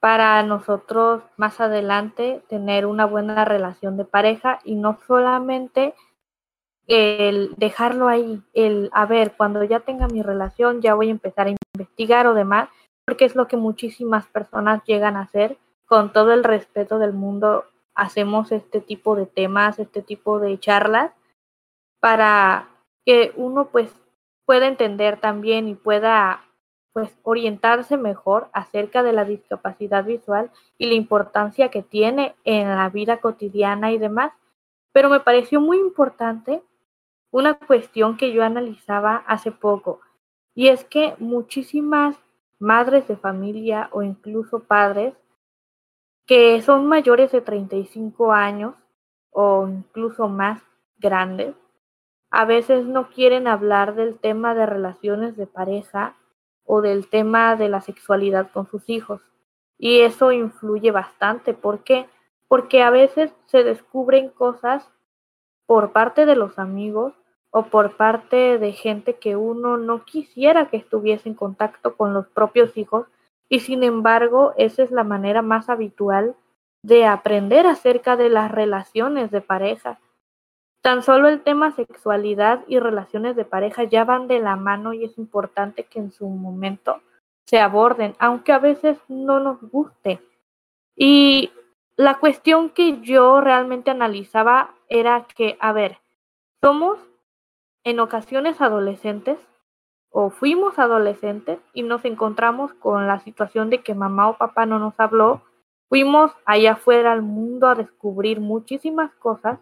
para 0.00 0.42
nosotros 0.42 1.22
más 1.36 1.60
adelante 1.60 2.42
tener 2.48 2.86
una 2.86 3.04
buena 3.04 3.44
relación 3.44 3.96
de 3.96 4.04
pareja 4.04 4.58
y 4.64 4.74
no 4.74 4.98
solamente 5.06 5.94
el 6.88 7.54
dejarlo 7.56 8.08
ahí, 8.08 8.42
el 8.54 8.90
a 8.92 9.06
ver, 9.06 9.34
cuando 9.36 9.62
ya 9.62 9.80
tenga 9.80 10.08
mi 10.08 10.22
relación 10.22 10.80
ya 10.80 10.94
voy 10.94 11.08
a 11.08 11.12
empezar 11.12 11.46
a 11.46 11.54
investigar 11.74 12.26
o 12.26 12.34
demás, 12.34 12.70
porque 13.06 13.26
es 13.26 13.36
lo 13.36 13.46
que 13.46 13.56
muchísimas 13.56 14.26
personas 14.26 14.82
llegan 14.84 15.16
a 15.16 15.22
hacer 15.22 15.58
con 15.86 16.12
todo 16.12 16.32
el 16.32 16.44
respeto 16.44 16.98
del 16.98 17.12
mundo 17.12 17.64
hacemos 17.94 18.52
este 18.52 18.80
tipo 18.80 19.16
de 19.16 19.26
temas, 19.26 19.78
este 19.78 20.02
tipo 20.02 20.38
de 20.38 20.58
charlas, 20.58 21.12
para 22.00 22.68
que 23.04 23.32
uno 23.36 23.68
pues 23.68 23.90
pueda 24.46 24.66
entender 24.66 25.20
también 25.20 25.68
y 25.68 25.74
pueda 25.74 26.44
pues 26.92 27.18
orientarse 27.22 27.96
mejor 27.96 28.48
acerca 28.52 29.02
de 29.02 29.12
la 29.12 29.24
discapacidad 29.24 30.04
visual 30.04 30.50
y 30.78 30.86
la 30.86 30.94
importancia 30.94 31.70
que 31.70 31.82
tiene 31.82 32.34
en 32.44 32.68
la 32.68 32.88
vida 32.88 33.18
cotidiana 33.18 33.92
y 33.92 33.98
demás. 33.98 34.32
Pero 34.92 35.10
me 35.10 35.20
pareció 35.20 35.60
muy 35.60 35.78
importante 35.78 36.62
una 37.30 37.58
cuestión 37.58 38.16
que 38.16 38.32
yo 38.32 38.44
analizaba 38.44 39.24
hace 39.26 39.52
poco, 39.52 40.00
y 40.54 40.68
es 40.68 40.84
que 40.84 41.14
muchísimas 41.18 42.16
madres 42.58 43.06
de 43.06 43.16
familia 43.16 43.88
o 43.92 44.02
incluso 44.02 44.60
padres 44.60 45.14
que 46.26 46.60
son 46.60 46.86
mayores 46.86 47.32
de 47.32 47.40
35 47.40 48.32
años 48.32 48.74
o 49.30 49.66
incluso 49.66 50.28
más 50.28 50.60
grandes, 50.98 51.54
a 52.30 52.44
veces 52.44 52.84
no 52.84 53.08
quieren 53.08 53.46
hablar 53.46 53.94
del 53.94 54.18
tema 54.18 54.54
de 54.54 54.66
relaciones 54.66 55.36
de 55.36 55.46
pareja 55.46 56.16
o 56.64 56.82
del 56.82 57.08
tema 57.08 57.56
de 57.56 57.70
la 57.70 57.80
sexualidad 57.80 58.50
con 58.52 58.66
sus 58.66 58.88
hijos. 58.90 59.22
Y 59.78 60.00
eso 60.00 60.32
influye 60.32 60.90
bastante. 60.90 61.54
¿Por 61.54 61.82
qué? 61.82 62.06
Porque 62.46 62.82
a 62.82 62.90
veces 62.90 63.32
se 63.46 63.64
descubren 63.64 64.28
cosas 64.28 64.90
por 65.64 65.92
parte 65.92 66.26
de 66.26 66.36
los 66.36 66.58
amigos 66.58 67.14
o 67.50 67.64
por 67.64 67.96
parte 67.96 68.58
de 68.58 68.72
gente 68.72 69.14
que 69.14 69.36
uno 69.36 69.76
no 69.76 70.04
quisiera 70.04 70.68
que 70.68 70.76
estuviese 70.76 71.28
en 71.28 71.34
contacto 71.34 71.96
con 71.96 72.12
los 72.12 72.26
propios 72.28 72.76
hijos 72.76 73.06
y 73.48 73.60
sin 73.60 73.82
embargo, 73.82 74.52
esa 74.56 74.82
es 74.82 74.90
la 74.90 75.04
manera 75.04 75.40
más 75.42 75.70
habitual 75.70 76.36
de 76.82 77.06
aprender 77.06 77.66
acerca 77.66 78.16
de 78.16 78.28
las 78.28 78.50
relaciones 78.50 79.30
de 79.30 79.40
pareja. 79.40 79.98
Tan 80.82 81.02
solo 81.02 81.28
el 81.28 81.42
tema 81.42 81.72
sexualidad 81.72 82.64
y 82.68 82.78
relaciones 82.78 83.36
de 83.36 83.44
pareja 83.44 83.84
ya 83.84 84.04
van 84.04 84.28
de 84.28 84.40
la 84.40 84.56
mano 84.56 84.92
y 84.92 85.04
es 85.04 85.18
importante 85.18 85.84
que 85.84 85.98
en 85.98 86.12
su 86.12 86.28
momento 86.28 87.00
se 87.46 87.58
aborden, 87.58 88.14
aunque 88.18 88.52
a 88.52 88.58
veces 88.58 88.98
no 89.08 89.40
nos 89.40 89.60
guste. 89.62 90.20
Y 90.94 91.50
la 91.96 92.18
cuestión 92.18 92.70
que 92.70 93.00
yo 93.00 93.40
realmente 93.40 93.90
analizaba 93.90 94.74
era 94.88 95.26
que, 95.34 95.56
a 95.60 95.72
ver, 95.72 95.98
somos 96.62 96.98
en 97.88 98.00
ocasiones 98.00 98.60
adolescentes 98.60 99.38
o 100.10 100.28
fuimos 100.28 100.78
adolescentes 100.78 101.58
y 101.72 101.82
nos 101.82 102.04
encontramos 102.04 102.74
con 102.74 103.06
la 103.06 103.18
situación 103.20 103.70
de 103.70 103.82
que 103.82 103.94
mamá 103.94 104.28
o 104.28 104.36
papá 104.36 104.66
no 104.66 104.78
nos 104.78 104.92
habló, 105.00 105.40
fuimos 105.88 106.30
allá 106.44 106.72
afuera 106.72 107.12
al 107.12 107.22
mundo 107.22 107.66
a 107.66 107.74
descubrir 107.74 108.40
muchísimas 108.40 109.14
cosas 109.14 109.58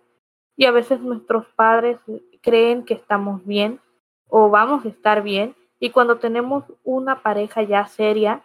y 0.56 0.64
a 0.64 0.72
veces 0.72 1.00
nuestros 1.00 1.46
padres 1.54 1.98
creen 2.42 2.84
que 2.84 2.94
estamos 2.94 3.46
bien 3.46 3.78
o 4.28 4.50
vamos 4.50 4.84
a 4.84 4.88
estar 4.88 5.22
bien. 5.22 5.54
Y 5.78 5.90
cuando 5.90 6.18
tenemos 6.18 6.64
una 6.82 7.22
pareja 7.22 7.62
ya 7.62 7.86
seria, 7.86 8.42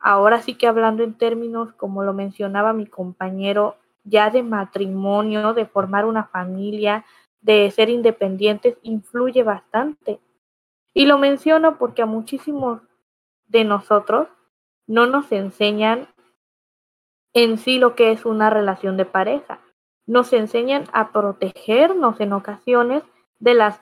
ahora 0.00 0.42
sí 0.42 0.54
que 0.54 0.66
hablando 0.66 1.04
en 1.04 1.14
términos 1.14 1.72
como 1.74 2.02
lo 2.02 2.14
mencionaba 2.14 2.72
mi 2.72 2.86
compañero, 2.86 3.76
ya 4.02 4.30
de 4.30 4.42
matrimonio, 4.42 5.54
de 5.54 5.66
formar 5.66 6.04
una 6.04 6.24
familia, 6.24 7.04
de 7.40 7.70
ser 7.70 7.88
independientes, 7.88 8.76
influye 8.82 9.42
bastante 9.42 10.20
y 10.92 11.06
lo 11.06 11.18
menciono 11.18 11.78
porque 11.78 12.02
a 12.02 12.06
muchísimos 12.06 12.82
de 13.46 13.64
nosotros 13.64 14.28
no 14.86 15.06
nos 15.06 15.30
enseñan 15.32 16.08
en 17.32 17.58
sí 17.58 17.78
lo 17.78 17.94
que 17.94 18.10
es 18.12 18.24
una 18.26 18.50
relación 18.50 18.96
de 18.96 19.04
pareja. 19.04 19.60
Nos 20.06 20.32
enseñan 20.32 20.84
a 20.92 21.12
protegernos 21.12 22.20
en 22.20 22.32
ocasiones 22.32 23.04
de 23.38 23.54
las 23.54 23.80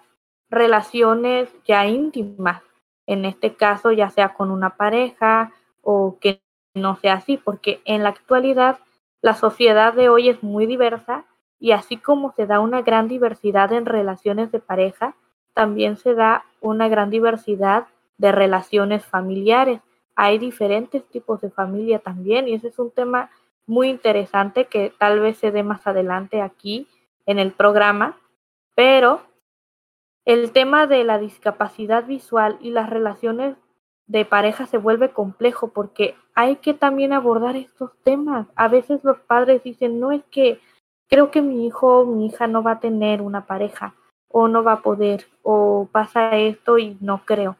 relaciones 0.51 1.49
ya 1.65 1.87
íntimas, 1.87 2.63
en 3.07 3.25
este 3.25 3.55
caso 3.57 3.91
ya 3.93 4.11
sea 4.11 4.35
con 4.35 4.51
una 4.51 4.77
pareja 4.77 5.53
o 5.83 6.19
que 6.21 6.43
no 6.75 6.97
sea 6.97 7.15
así, 7.15 7.39
porque 7.39 7.81
en 7.85 8.03
la 8.03 8.11
actualidad 8.11 8.79
La 9.21 9.35
sociedad 9.35 9.95
de 9.95 10.09
hoy 10.09 10.29
es 10.29 10.43
muy 10.43 10.67
diversa 10.67 11.25
y 11.61 11.73
así 11.73 11.97
como 11.97 12.33
se 12.33 12.47
da 12.47 12.61
una 12.61 12.83
gran 12.83 13.09
diversidad 13.09 13.73
en 13.73 13.87
relaciones 13.87 14.53
de 14.53 14.61
pareja, 14.61 15.15
también 15.55 15.97
se 15.97 16.15
da 16.15 16.45
una 16.61 16.89
gran 16.89 17.11
diversidad 17.11 17.87
de 18.17 18.33
relaciones 18.33 19.05
familiares. 19.05 19.81
Hay 20.15 20.39
diferentes 20.39 21.05
tipos 21.09 21.41
de 21.41 21.51
familia 21.51 21.99
también 21.99 22.49
y 22.49 22.55
ese 22.55 22.69
es 22.69 22.79
un 22.79 22.91
tema 22.91 23.31
muy 23.67 23.89
interesante 23.89 24.67
que 24.67 24.93
tal 24.99 25.21
vez 25.21 25.37
se 25.39 25.51
dé 25.51 25.63
más 25.63 25.87
adelante 25.87 26.43
aquí 26.43 26.87
en 27.27 27.39
el 27.39 27.53
programa, 27.53 28.17
pero 28.75 29.21
el 30.25 30.53
tema 30.53 30.87
de 30.87 31.05
la 31.05 31.19
discapacidad 31.19 32.05
visual 32.05 32.59
y 32.61 32.71
las 32.71 32.89
relaciones 32.89 33.57
de 34.07 34.25
pareja 34.25 34.67
se 34.67 34.79
vuelve 34.79 35.11
complejo 35.11 35.69
porque 35.69 36.15
hay 36.35 36.57
que 36.57 36.73
también 36.73 37.13
abordar 37.13 37.57
estos 37.57 37.91
temas. 38.05 38.47
A 38.57 38.69
veces 38.69 39.05
los 39.05 39.19
padres 39.21 39.63
dicen, 39.63 40.01
no 40.01 40.13
es 40.13 40.23
que 40.31 40.61
creo 41.09 41.31
que 41.31 41.43
mi 41.43 41.67
hijo 41.67 42.01
o 42.01 42.07
mi 42.07 42.27
hija 42.27 42.47
no 42.47 42.63
va 42.63 42.73
a 42.73 42.81
tener 42.81 43.23
una 43.23 43.47
pareja 43.47 43.95
o 44.29 44.49
no 44.49 44.63
va 44.63 44.75
a 44.75 44.83
poder 44.83 45.27
o 45.43 45.89
pasa 45.91 46.37
esto 46.37 46.79
y 46.79 46.97
no 47.01 47.23
creo. 47.25 47.57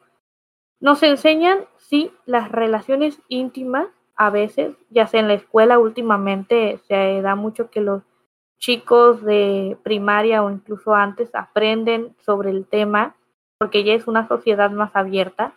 Nos 0.79 1.03
enseñan, 1.03 1.65
sí, 1.77 2.11
las 2.25 2.51
relaciones 2.51 3.19
íntimas 3.27 3.87
a 4.15 4.29
veces, 4.29 4.75
ya 4.89 5.07
sea 5.07 5.21
en 5.21 5.27
la 5.29 5.33
escuela 5.33 5.79
últimamente 5.79 6.77
se 6.87 7.21
da 7.21 7.35
mucho 7.35 7.69
que 7.69 7.81
los 7.81 8.03
chicos 8.57 9.23
de 9.23 9.77
primaria 9.83 10.43
o 10.43 10.51
incluso 10.51 10.93
antes 10.93 11.33
aprenden 11.33 12.15
sobre 12.19 12.49
el 12.49 12.65
tema 12.65 13.15
porque 13.57 13.83
ya 13.83 13.93
es 13.93 14.07
una 14.07 14.27
sociedad 14.27 14.71
más 14.71 14.93
abierta 14.93 15.53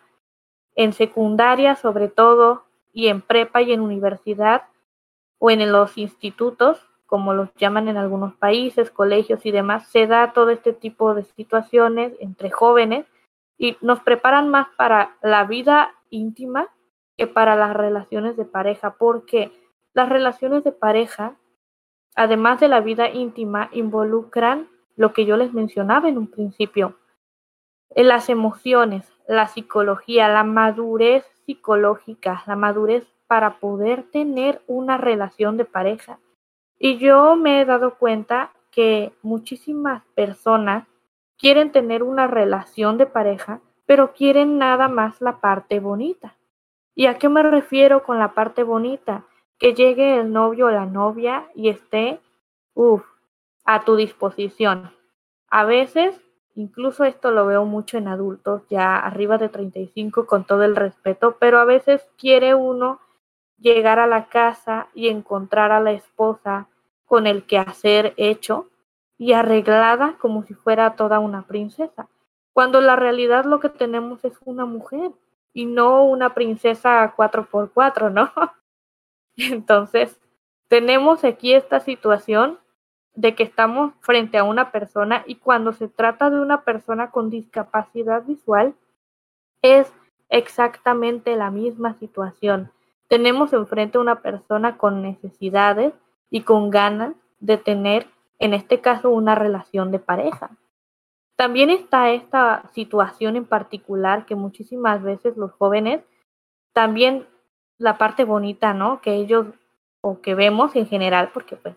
en 0.75 0.93
secundaria 0.93 1.75
sobre 1.75 2.07
todo 2.07 2.63
y 2.93 3.07
en 3.07 3.21
prepa 3.21 3.61
y 3.61 3.73
en 3.73 3.81
universidad 3.81 4.63
o 5.39 5.51
en 5.51 5.69
los 5.69 5.97
institutos, 5.97 6.79
como 7.05 7.33
los 7.33 7.53
llaman 7.55 7.87
en 7.87 7.97
algunos 7.97 8.33
países, 8.35 8.89
colegios 8.89 9.45
y 9.45 9.51
demás, 9.51 9.87
se 9.89 10.07
da 10.07 10.33
todo 10.33 10.49
este 10.49 10.73
tipo 10.73 11.13
de 11.13 11.23
situaciones 11.23 12.13
entre 12.19 12.49
jóvenes 12.49 13.05
y 13.57 13.77
nos 13.81 13.99
preparan 13.99 14.49
más 14.49 14.67
para 14.77 15.15
la 15.21 15.43
vida 15.43 15.93
íntima 16.09 16.69
que 17.17 17.27
para 17.27 17.55
las 17.55 17.75
relaciones 17.75 18.35
de 18.37 18.45
pareja, 18.45 18.95
porque 18.97 19.51
las 19.93 20.09
relaciones 20.09 20.63
de 20.63 20.71
pareja, 20.71 21.35
además 22.15 22.59
de 22.59 22.67
la 22.67 22.81
vida 22.81 23.09
íntima, 23.09 23.69
involucran 23.71 24.67
lo 24.95 25.13
que 25.13 25.25
yo 25.25 25.37
les 25.37 25.53
mencionaba 25.53 26.09
en 26.09 26.17
un 26.17 26.27
principio, 26.27 26.97
las 27.95 28.29
emociones, 28.29 29.11
la 29.27 29.47
psicología, 29.47 30.27
la 30.29 30.43
madurez 30.43 31.25
psicológica, 31.45 32.43
la 32.47 32.55
madurez 32.55 33.05
para 33.27 33.59
poder 33.59 34.03
tener 34.11 34.61
una 34.67 34.97
relación 34.97 35.57
de 35.57 35.65
pareja. 35.65 36.19
Y 36.79 36.97
yo 36.97 37.35
me 37.35 37.61
he 37.61 37.65
dado 37.65 37.95
cuenta 37.95 38.51
que 38.71 39.13
muchísimas 39.21 40.03
personas 40.15 40.87
quieren 41.37 41.71
tener 41.71 42.03
una 42.03 42.27
relación 42.27 42.97
de 42.97 43.05
pareja, 43.05 43.61
pero 43.85 44.13
quieren 44.13 44.57
nada 44.57 44.87
más 44.87 45.21
la 45.21 45.39
parte 45.39 45.79
bonita. 45.79 46.35
¿Y 46.95 47.07
a 47.07 47.17
qué 47.17 47.29
me 47.29 47.43
refiero 47.43 48.03
con 48.03 48.19
la 48.19 48.33
parte 48.33 48.63
bonita? 48.63 49.25
Que 49.57 49.73
llegue 49.73 50.19
el 50.19 50.31
novio 50.31 50.67
o 50.67 50.71
la 50.71 50.85
novia 50.85 51.47
y 51.55 51.69
esté, 51.69 52.19
uff, 52.73 53.03
a 53.65 53.83
tu 53.83 53.95
disposición. 53.95 54.91
A 55.49 55.65
veces 55.65 56.19
Incluso 56.55 57.03
esto 57.03 57.31
lo 57.31 57.47
veo 57.47 57.65
mucho 57.65 57.97
en 57.97 58.07
adultos, 58.07 58.61
ya 58.69 58.95
arriba 58.95 59.39
de 59.39 59.49
35, 59.49 60.27
con 60.27 60.45
todo 60.45 60.63
el 60.63 60.75
respeto, 60.75 61.37
pero 61.39 61.57
a 61.59 61.65
veces 61.65 62.07
quiere 62.17 62.53
uno 62.53 62.99
llegar 63.63 63.97
a 63.97 64.07
la 64.07 64.25
casa 64.25 64.87
y 64.93 65.07
encontrar 65.07 65.71
a 65.71 65.79
la 65.79 65.93
esposa 65.93 66.67
con 67.05 67.25
el 67.25 67.45
quehacer 67.45 68.13
hecho 68.17 68.69
y 69.17 69.31
arreglada 69.33 70.17
como 70.19 70.43
si 70.43 70.53
fuera 70.53 70.95
toda 70.95 71.19
una 71.19 71.47
princesa, 71.47 72.09
cuando 72.51 72.81
la 72.81 72.97
realidad 72.97 73.45
lo 73.45 73.59
que 73.59 73.69
tenemos 73.69 74.23
es 74.25 74.33
una 74.43 74.65
mujer 74.65 75.11
y 75.53 75.65
no 75.65 76.03
una 76.03 76.33
princesa 76.33 77.15
4x4, 77.15 78.11
¿no? 78.11 78.31
Entonces, 79.37 80.19
tenemos 80.67 81.23
aquí 81.23 81.53
esta 81.53 81.79
situación 81.79 82.59
de 83.15 83.33
que 83.33 83.43
estamos 83.43 83.93
frente 84.01 84.37
a 84.37 84.43
una 84.43 84.71
persona 84.71 85.23
y 85.25 85.35
cuando 85.35 85.71
se 85.71 85.87
trata 85.87 86.29
de 86.29 86.39
una 86.39 86.63
persona 86.63 87.11
con 87.11 87.29
discapacidad 87.29 88.23
visual 88.23 88.75
es 89.61 89.93
exactamente 90.29 91.35
la 91.37 91.49
misma 91.49 91.93
situación. 91.93 92.71
Tenemos 93.13 93.53
enfrente 93.53 93.99
una 93.99 94.23
persona 94.23 94.75
con 94.79 95.03
necesidades 95.03 95.93
y 96.31 96.41
con 96.41 96.71
ganas 96.71 97.13
de 97.39 97.57
tener, 97.57 98.07
en 98.39 98.55
este 98.55 98.81
caso, 98.81 99.11
una 99.11 99.35
relación 99.35 99.91
de 99.91 99.99
pareja. 99.99 100.49
También 101.35 101.69
está 101.69 102.09
esta 102.09 102.71
situación 102.73 103.35
en 103.35 103.45
particular 103.45 104.25
que 104.25 104.33
muchísimas 104.33 105.03
veces 105.03 105.37
los 105.37 105.51
jóvenes, 105.51 106.01
también 106.73 107.27
la 107.77 107.99
parte 107.99 108.23
bonita, 108.23 108.73
¿no? 108.73 108.99
Que 108.99 109.13
ellos 109.13 109.45
o 110.01 110.19
que 110.19 110.33
vemos 110.33 110.75
en 110.75 110.87
general, 110.87 111.29
porque 111.35 111.55
pues 111.55 111.75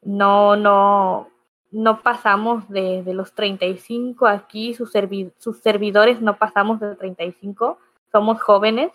no, 0.00 0.56
no, 0.56 1.28
no 1.70 2.00
pasamos 2.00 2.66
de, 2.70 3.04
los 3.12 3.34
35 3.34 4.26
aquí, 4.26 4.72
sus, 4.72 4.90
sus 5.36 5.58
servidores 5.58 6.22
no 6.22 6.38
pasamos 6.38 6.80
de 6.80 6.96
35, 6.96 7.76
somos 8.10 8.40
jóvenes. 8.40 8.90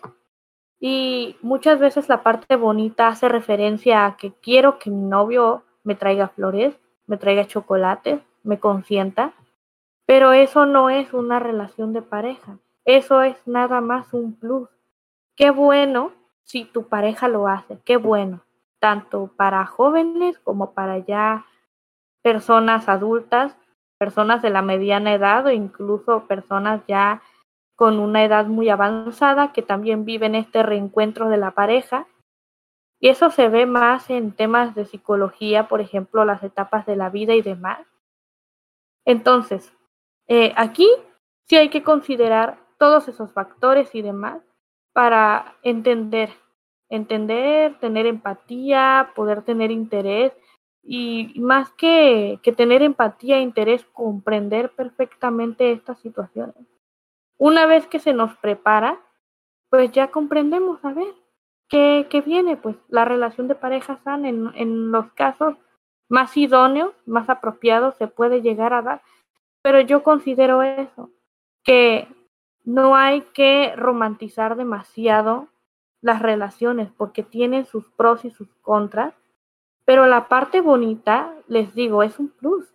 Y 0.84 1.36
muchas 1.42 1.78
veces 1.78 2.08
la 2.08 2.24
parte 2.24 2.56
bonita 2.56 3.06
hace 3.06 3.28
referencia 3.28 4.04
a 4.04 4.16
que 4.16 4.32
quiero 4.32 4.80
que 4.80 4.90
mi 4.90 5.02
novio 5.02 5.62
me 5.84 5.94
traiga 5.94 6.26
flores, 6.26 6.76
me 7.06 7.16
traiga 7.16 7.46
chocolates, 7.46 8.20
me 8.42 8.58
consienta, 8.58 9.32
pero 10.06 10.32
eso 10.32 10.66
no 10.66 10.90
es 10.90 11.12
una 11.12 11.38
relación 11.38 11.92
de 11.92 12.02
pareja, 12.02 12.58
eso 12.84 13.22
es 13.22 13.36
nada 13.46 13.80
más 13.80 14.12
un 14.12 14.34
plus. 14.34 14.68
Qué 15.36 15.52
bueno 15.52 16.10
si 16.42 16.64
tu 16.64 16.88
pareja 16.88 17.28
lo 17.28 17.46
hace, 17.46 17.78
qué 17.84 17.96
bueno 17.96 18.42
tanto 18.80 19.30
para 19.36 19.64
jóvenes 19.64 20.40
como 20.40 20.72
para 20.72 20.98
ya 20.98 21.46
personas 22.22 22.88
adultas, 22.88 23.56
personas 23.98 24.42
de 24.42 24.50
la 24.50 24.62
mediana 24.62 25.14
edad 25.14 25.46
o 25.46 25.52
incluso 25.52 26.26
personas 26.26 26.80
ya 26.88 27.22
con 27.82 27.98
una 27.98 28.22
edad 28.22 28.46
muy 28.46 28.68
avanzada 28.68 29.52
que 29.52 29.60
también 29.60 30.04
viven 30.04 30.36
este 30.36 30.62
reencuentro 30.62 31.28
de 31.28 31.36
la 31.36 31.50
pareja. 31.50 32.06
Y 33.00 33.08
eso 33.08 33.28
se 33.30 33.48
ve 33.48 33.66
más 33.66 34.08
en 34.08 34.30
temas 34.30 34.76
de 34.76 34.84
psicología, 34.84 35.66
por 35.66 35.80
ejemplo, 35.80 36.24
las 36.24 36.44
etapas 36.44 36.86
de 36.86 36.94
la 36.94 37.10
vida 37.10 37.34
y 37.34 37.42
demás. 37.42 37.84
Entonces, 39.04 39.76
eh, 40.28 40.52
aquí 40.54 40.88
sí 41.48 41.56
hay 41.56 41.70
que 41.70 41.82
considerar 41.82 42.56
todos 42.78 43.08
esos 43.08 43.32
factores 43.32 43.92
y 43.96 44.02
demás 44.02 44.40
para 44.92 45.56
entender 45.64 46.30
entender, 46.88 47.80
tener 47.80 48.06
empatía, 48.06 49.10
poder 49.16 49.42
tener 49.42 49.72
interés 49.72 50.32
y 50.84 51.34
más 51.40 51.72
que, 51.72 52.38
que 52.44 52.52
tener 52.52 52.80
empatía 52.82 53.38
e 53.38 53.40
interés, 53.40 53.84
comprender 53.86 54.70
perfectamente 54.70 55.72
estas 55.72 55.98
situaciones. 55.98 56.71
Una 57.44 57.66
vez 57.66 57.88
que 57.88 57.98
se 57.98 58.12
nos 58.12 58.36
prepara, 58.36 59.00
pues 59.68 59.90
ya 59.90 60.12
comprendemos, 60.12 60.78
a 60.84 60.92
ver, 60.92 61.12
¿qué, 61.68 62.06
qué 62.08 62.20
viene? 62.20 62.56
Pues 62.56 62.76
la 62.86 63.04
relación 63.04 63.48
de 63.48 63.56
pareja 63.56 63.98
sana 64.04 64.28
en, 64.28 64.52
en 64.54 64.92
los 64.92 65.12
casos 65.14 65.56
más 66.08 66.36
idóneos, 66.36 66.94
más 67.04 67.28
apropiados, 67.28 67.96
se 67.96 68.06
puede 68.06 68.42
llegar 68.42 68.72
a 68.72 68.82
dar. 68.82 69.02
Pero 69.60 69.80
yo 69.80 70.04
considero 70.04 70.62
eso, 70.62 71.10
que 71.64 72.06
no 72.62 72.94
hay 72.94 73.22
que 73.34 73.74
romantizar 73.74 74.54
demasiado 74.54 75.48
las 76.00 76.22
relaciones 76.22 76.92
porque 76.96 77.24
tienen 77.24 77.66
sus 77.66 77.90
pros 77.96 78.24
y 78.24 78.30
sus 78.30 78.54
contras, 78.60 79.14
pero 79.84 80.06
la 80.06 80.28
parte 80.28 80.60
bonita, 80.60 81.34
les 81.48 81.74
digo, 81.74 82.04
es 82.04 82.20
un 82.20 82.28
plus. 82.28 82.72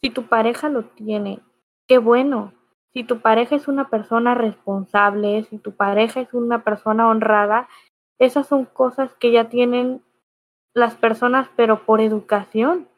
Si 0.00 0.10
tu 0.10 0.28
pareja 0.28 0.68
lo 0.68 0.84
tiene, 0.84 1.40
qué 1.88 1.98
bueno. 1.98 2.52
Si 2.96 3.04
tu 3.04 3.20
pareja 3.20 3.56
es 3.56 3.68
una 3.68 3.90
persona 3.90 4.34
responsable, 4.34 5.44
si 5.50 5.58
tu 5.58 5.72
pareja 5.76 6.22
es 6.22 6.32
una 6.32 6.64
persona 6.64 7.10
honrada, 7.10 7.68
esas 8.18 8.46
son 8.46 8.64
cosas 8.64 9.12
que 9.20 9.30
ya 9.32 9.50
tienen 9.50 10.02
las 10.72 10.94
personas, 10.94 11.46
pero 11.56 11.84
por 11.84 12.00
educación. 12.00 12.88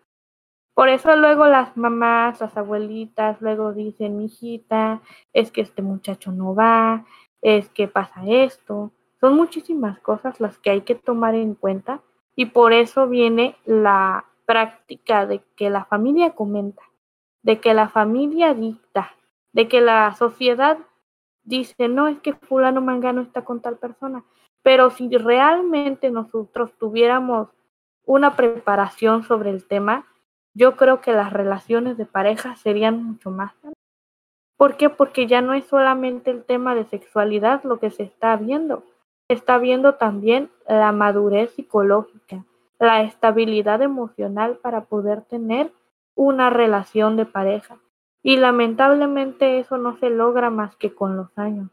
Por 0.72 0.88
eso 0.88 1.16
luego 1.16 1.48
las 1.48 1.76
mamás, 1.76 2.40
las 2.40 2.56
abuelitas, 2.56 3.42
luego 3.42 3.72
dicen, 3.72 4.20
hijita, 4.20 5.00
es 5.32 5.50
que 5.50 5.62
este 5.62 5.82
muchacho 5.82 6.30
no 6.30 6.54
va, 6.54 7.04
es 7.42 7.68
que 7.70 7.88
pasa 7.88 8.22
esto. 8.24 8.92
Son 9.18 9.34
muchísimas 9.34 9.98
cosas 9.98 10.38
las 10.38 10.58
que 10.58 10.70
hay 10.70 10.82
que 10.82 10.94
tomar 10.94 11.34
en 11.34 11.56
cuenta 11.56 12.02
y 12.36 12.46
por 12.46 12.72
eso 12.72 13.08
viene 13.08 13.56
la 13.64 14.26
práctica 14.46 15.26
de 15.26 15.42
que 15.56 15.70
la 15.70 15.86
familia 15.86 16.36
comenta, 16.36 16.84
de 17.42 17.58
que 17.58 17.74
la 17.74 17.88
familia 17.88 18.54
dicta, 18.54 19.17
de 19.58 19.66
que 19.66 19.80
la 19.80 20.14
sociedad 20.14 20.78
dice, 21.42 21.88
no 21.88 22.06
es 22.06 22.20
que 22.20 22.32
fulano 22.32 22.80
mangano 22.80 23.22
está 23.22 23.44
con 23.44 23.60
tal 23.60 23.76
persona, 23.76 24.22
pero 24.62 24.90
si 24.90 25.08
realmente 25.08 26.12
nosotros 26.12 26.70
tuviéramos 26.78 27.48
una 28.06 28.36
preparación 28.36 29.24
sobre 29.24 29.50
el 29.50 29.66
tema, 29.66 30.06
yo 30.54 30.76
creo 30.76 31.00
que 31.00 31.12
las 31.12 31.32
relaciones 31.32 31.96
de 31.96 32.06
pareja 32.06 32.54
serían 32.54 33.02
mucho 33.02 33.32
más 33.32 33.52
¿Por 34.56 34.76
qué? 34.76 34.90
Porque 34.90 35.26
ya 35.26 35.42
no 35.42 35.54
es 35.54 35.64
solamente 35.64 36.30
el 36.30 36.44
tema 36.44 36.76
de 36.76 36.84
sexualidad 36.84 37.64
lo 37.64 37.80
que 37.80 37.90
se 37.90 38.04
está 38.04 38.36
viendo, 38.36 38.84
está 39.26 39.58
viendo 39.58 39.96
también 39.96 40.52
la 40.68 40.92
madurez 40.92 41.50
psicológica, 41.54 42.44
la 42.78 43.02
estabilidad 43.02 43.82
emocional 43.82 44.58
para 44.58 44.84
poder 44.84 45.22
tener 45.22 45.72
una 46.14 46.48
relación 46.48 47.16
de 47.16 47.26
pareja. 47.26 47.80
Y 48.28 48.36
lamentablemente 48.36 49.58
eso 49.58 49.78
no 49.78 49.96
se 49.96 50.10
logra 50.10 50.50
más 50.50 50.76
que 50.76 50.94
con 50.94 51.16
los 51.16 51.30
años. 51.38 51.70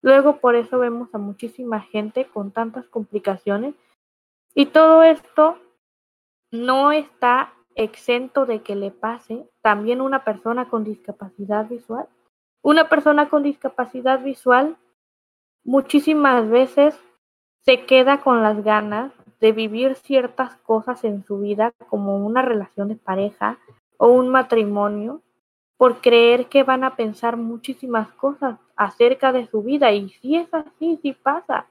Luego 0.00 0.38
por 0.38 0.54
eso 0.54 0.78
vemos 0.78 1.14
a 1.14 1.18
muchísima 1.18 1.82
gente 1.82 2.24
con 2.24 2.50
tantas 2.50 2.88
complicaciones 2.88 3.74
y 4.54 4.64
todo 4.64 5.02
esto 5.02 5.58
no 6.50 6.92
está 6.92 7.52
exento 7.74 8.46
de 8.46 8.62
que 8.62 8.74
le 8.74 8.90
pase 8.90 9.50
también 9.60 10.00
una 10.00 10.24
persona 10.24 10.70
con 10.70 10.82
discapacidad 10.82 11.68
visual. 11.68 12.08
Una 12.62 12.88
persona 12.88 13.28
con 13.28 13.42
discapacidad 13.42 14.22
visual 14.22 14.78
muchísimas 15.62 16.48
veces 16.48 16.98
se 17.66 17.84
queda 17.84 18.22
con 18.22 18.42
las 18.42 18.64
ganas 18.64 19.12
de 19.40 19.52
vivir 19.52 19.94
ciertas 19.94 20.56
cosas 20.56 21.04
en 21.04 21.22
su 21.26 21.40
vida 21.40 21.74
como 21.90 22.16
una 22.26 22.40
relación 22.40 22.88
de 22.88 22.96
pareja 22.96 23.58
o 23.98 24.08
un 24.08 24.30
matrimonio 24.30 25.20
por 25.78 26.00
creer 26.00 26.48
que 26.48 26.64
van 26.64 26.84
a 26.84 26.96
pensar 26.96 27.36
muchísimas 27.36 28.10
cosas 28.10 28.58
acerca 28.76 29.32
de 29.32 29.46
su 29.46 29.62
vida 29.62 29.92
y 29.92 30.10
si 30.10 30.36
es 30.36 30.52
así, 30.52 30.98
si 31.00 31.12
pasa. 31.12 31.66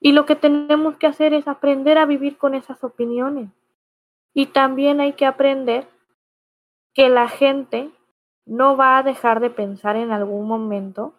Y 0.00 0.12
lo 0.12 0.24
que 0.26 0.34
tenemos 0.34 0.96
que 0.96 1.06
hacer 1.06 1.34
es 1.34 1.46
aprender 1.46 1.98
a 1.98 2.06
vivir 2.06 2.38
con 2.38 2.54
esas 2.54 2.82
opiniones. 2.82 3.50
Y 4.32 4.46
también 4.46 5.00
hay 5.00 5.12
que 5.12 5.26
aprender 5.26 5.86
que 6.94 7.10
la 7.10 7.28
gente 7.28 7.90
no 8.46 8.76
va 8.78 8.98
a 8.98 9.02
dejar 9.02 9.40
de 9.40 9.50
pensar 9.50 9.96
en 9.96 10.10
algún 10.10 10.48
momento 10.48 11.12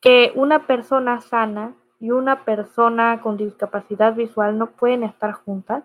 que 0.00 0.32
una 0.34 0.66
persona 0.66 1.20
sana 1.22 1.74
y 1.98 2.10
una 2.10 2.44
persona 2.44 3.20
con 3.22 3.38
discapacidad 3.38 4.14
visual 4.14 4.58
no 4.58 4.68
pueden 4.68 5.02
estar 5.02 5.32
juntas. 5.32 5.82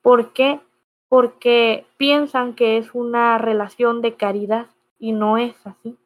¿Por 0.00 0.32
qué? 0.32 0.60
Porque 1.08 1.86
piensan 1.98 2.54
que 2.54 2.78
es 2.78 2.94
una 2.94 3.36
relación 3.36 4.00
de 4.00 4.14
caridad 4.16 4.66
y 5.02 5.10
no 5.10 5.36
es 5.36 5.54
así. 5.66 5.98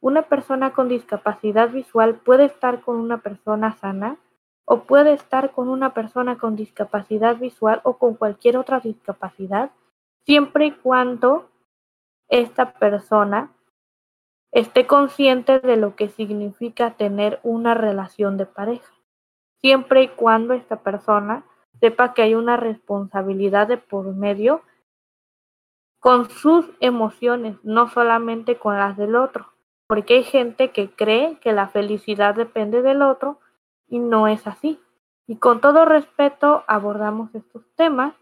Una 0.00 0.22
persona 0.22 0.72
con 0.72 0.88
discapacidad 0.88 1.70
visual 1.70 2.16
puede 2.16 2.46
estar 2.46 2.80
con 2.80 2.96
una 2.96 3.18
persona 3.18 3.76
sana 3.76 4.16
o 4.64 4.82
puede 4.82 5.12
estar 5.12 5.52
con 5.52 5.68
una 5.68 5.94
persona 5.94 6.36
con 6.38 6.56
discapacidad 6.56 7.36
visual 7.36 7.80
o 7.84 7.98
con 7.98 8.14
cualquier 8.14 8.56
otra 8.56 8.80
discapacidad, 8.80 9.70
siempre 10.24 10.66
y 10.66 10.70
cuando 10.72 11.50
esta 12.28 12.72
persona 12.72 13.52
esté 14.50 14.88
consciente 14.88 15.60
de 15.60 15.76
lo 15.76 15.94
que 15.94 16.08
significa 16.08 16.94
tener 16.96 17.38
una 17.44 17.74
relación 17.74 18.38
de 18.38 18.46
pareja, 18.46 18.92
siempre 19.60 20.02
y 20.02 20.08
cuando 20.08 20.52
esta 20.54 20.82
persona 20.82 21.44
sepa 21.78 22.12
que 22.12 22.22
hay 22.22 22.34
una 22.34 22.56
responsabilidad 22.56 23.68
de 23.68 23.76
por 23.76 24.12
medio 24.16 24.62
con 26.02 26.28
sus 26.28 26.66
emociones, 26.80 27.56
no 27.62 27.88
solamente 27.88 28.58
con 28.58 28.76
las 28.76 28.96
del 28.96 29.14
otro, 29.14 29.52
porque 29.86 30.14
hay 30.14 30.24
gente 30.24 30.72
que 30.72 30.90
cree 30.90 31.38
que 31.38 31.52
la 31.52 31.68
felicidad 31.68 32.34
depende 32.34 32.82
del 32.82 33.02
otro 33.02 33.38
y 33.86 34.00
no 34.00 34.26
es 34.26 34.48
así. 34.48 34.80
Y 35.28 35.36
con 35.36 35.60
todo 35.60 35.84
respeto 35.84 36.64
abordamos 36.66 37.32
estos 37.36 37.62
temas, 37.76 38.14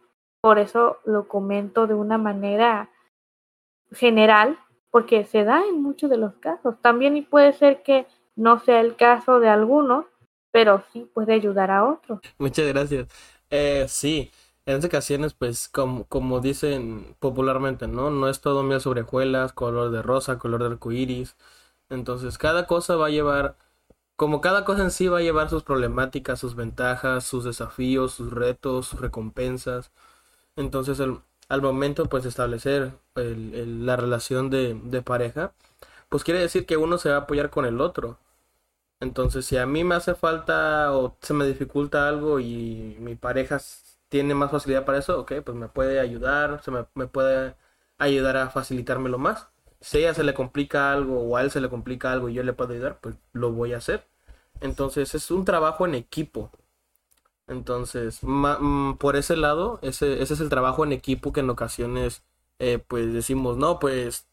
por 0.42 0.58
eso 0.58 0.98
lo 1.06 1.26
comento 1.26 1.86
de 1.86 1.94
una 1.94 2.18
manera 2.18 2.90
general 3.92 4.58
porque 4.90 5.24
se 5.24 5.44
da 5.44 5.62
en 5.66 5.82
muchos 5.82 6.10
de 6.10 6.18
los 6.18 6.34
casos. 6.34 6.74
También 6.82 7.24
puede 7.24 7.54
ser 7.54 7.82
que 7.82 8.06
no 8.36 8.60
sea 8.60 8.80
el 8.80 8.94
caso 8.94 9.40
de 9.40 9.48
algunos, 9.48 10.04
pero 10.50 10.84
sí 10.92 11.10
puede 11.14 11.32
ayudar 11.32 11.70
a 11.70 11.88
otros. 11.88 12.20
Muchas 12.38 12.66
gracias. 12.66 13.08
Eh, 13.48 13.86
sí, 13.88 14.30
en 14.66 14.76
estas 14.76 14.88
ocasiones, 14.88 15.34
pues, 15.34 15.68
como, 15.68 16.06
como 16.06 16.40
dicen 16.40 17.16
popularmente, 17.20 17.88
¿no? 17.88 18.10
No 18.10 18.28
es 18.28 18.40
todo 18.40 18.62
miel 18.62 18.80
sobre 18.80 19.02
hojuelas, 19.02 19.52
color 19.52 19.90
de 19.90 20.02
rosa, 20.02 20.38
color 20.38 20.60
de 20.62 20.68
arcoíris. 20.68 21.36
Entonces, 21.88 22.38
cada 22.38 22.66
cosa 22.66 22.96
va 22.96 23.06
a 23.06 23.10
llevar, 23.10 23.56
como 24.16 24.40
cada 24.40 24.64
cosa 24.64 24.82
en 24.84 24.90
sí 24.92 25.08
va 25.08 25.18
a 25.18 25.22
llevar 25.22 25.50
sus 25.50 25.64
problemáticas, 25.64 26.40
sus 26.40 26.56
ventajas, 26.56 27.24
sus 27.24 27.44
desafíos, 27.44 28.12
sus 28.14 28.32
retos, 28.32 28.88
sus 28.88 29.00
recompensas. 29.00 29.92
Entonces, 30.56 31.00
el, 31.00 31.20
al 31.50 31.62
momento 31.62 32.06
pues 32.08 32.24
establecer 32.26 32.92
la 33.16 33.96
relación 33.96 34.50
de, 34.50 34.74
de, 34.84 35.02
pareja, 35.02 35.54
pues 36.08 36.24
quiere 36.24 36.40
decir 36.40 36.66
que 36.66 36.76
uno 36.76 36.98
se 36.98 37.10
va 37.10 37.16
a 37.16 37.18
apoyar 37.20 37.50
con 37.50 37.66
el 37.66 37.80
otro. 37.80 38.18
Entonces, 39.00 39.46
si 39.46 39.56
a 39.56 39.66
mí 39.66 39.84
me 39.84 39.94
hace 39.96 40.14
falta 40.14 40.92
o 40.94 41.16
se 41.22 41.34
me 41.34 41.46
dificulta 41.46 42.08
algo 42.08 42.40
y 42.40 42.96
mi 43.00 43.16
pareja 43.16 43.58
tiene 44.10 44.34
más 44.34 44.50
facilidad 44.50 44.84
para 44.84 44.98
eso, 44.98 45.20
ok, 45.20 45.34
pues 45.44 45.56
me 45.56 45.68
puede 45.68 46.00
ayudar, 46.00 46.62
se 46.64 46.70
me, 46.72 46.84
puede 47.08 47.56
ayudar 47.98 48.36
a 48.36 48.50
facilitármelo 48.50 49.18
más. 49.18 49.48
Si 49.80 49.98
a 49.98 50.00
ella 50.00 50.14
se 50.14 50.24
le 50.24 50.34
complica 50.34 50.92
algo 50.92 51.20
o 51.22 51.36
a 51.36 51.42
él 51.42 51.50
se 51.50 51.60
le 51.60 51.70
complica 51.70 52.12
algo 52.12 52.28
y 52.28 52.34
yo 52.34 52.42
le 52.42 52.52
puedo 52.52 52.72
ayudar, 52.74 53.00
pues 53.00 53.16
lo 53.32 53.52
voy 53.52 53.72
a 53.74 53.78
hacer. 53.78 54.06
Entonces 54.60 55.14
es 55.14 55.30
un 55.30 55.44
trabajo 55.44 55.86
en 55.86 55.94
equipo. 55.94 56.50
Entonces, 57.48 58.20
mm, 58.22 58.94
por 58.94 59.16
ese 59.16 59.36
lado, 59.36 59.78
ese, 59.82 60.22
ese 60.22 60.34
es 60.34 60.40
el 60.40 60.48
trabajo 60.50 60.84
en 60.84 60.92
equipo 60.92 61.32
que 61.32 61.40
en 61.40 61.50
ocasiones, 61.50 62.22
eh, 62.58 62.78
pues 62.86 63.12
decimos, 63.12 63.56
no, 63.58 63.78
pues, 63.80 64.26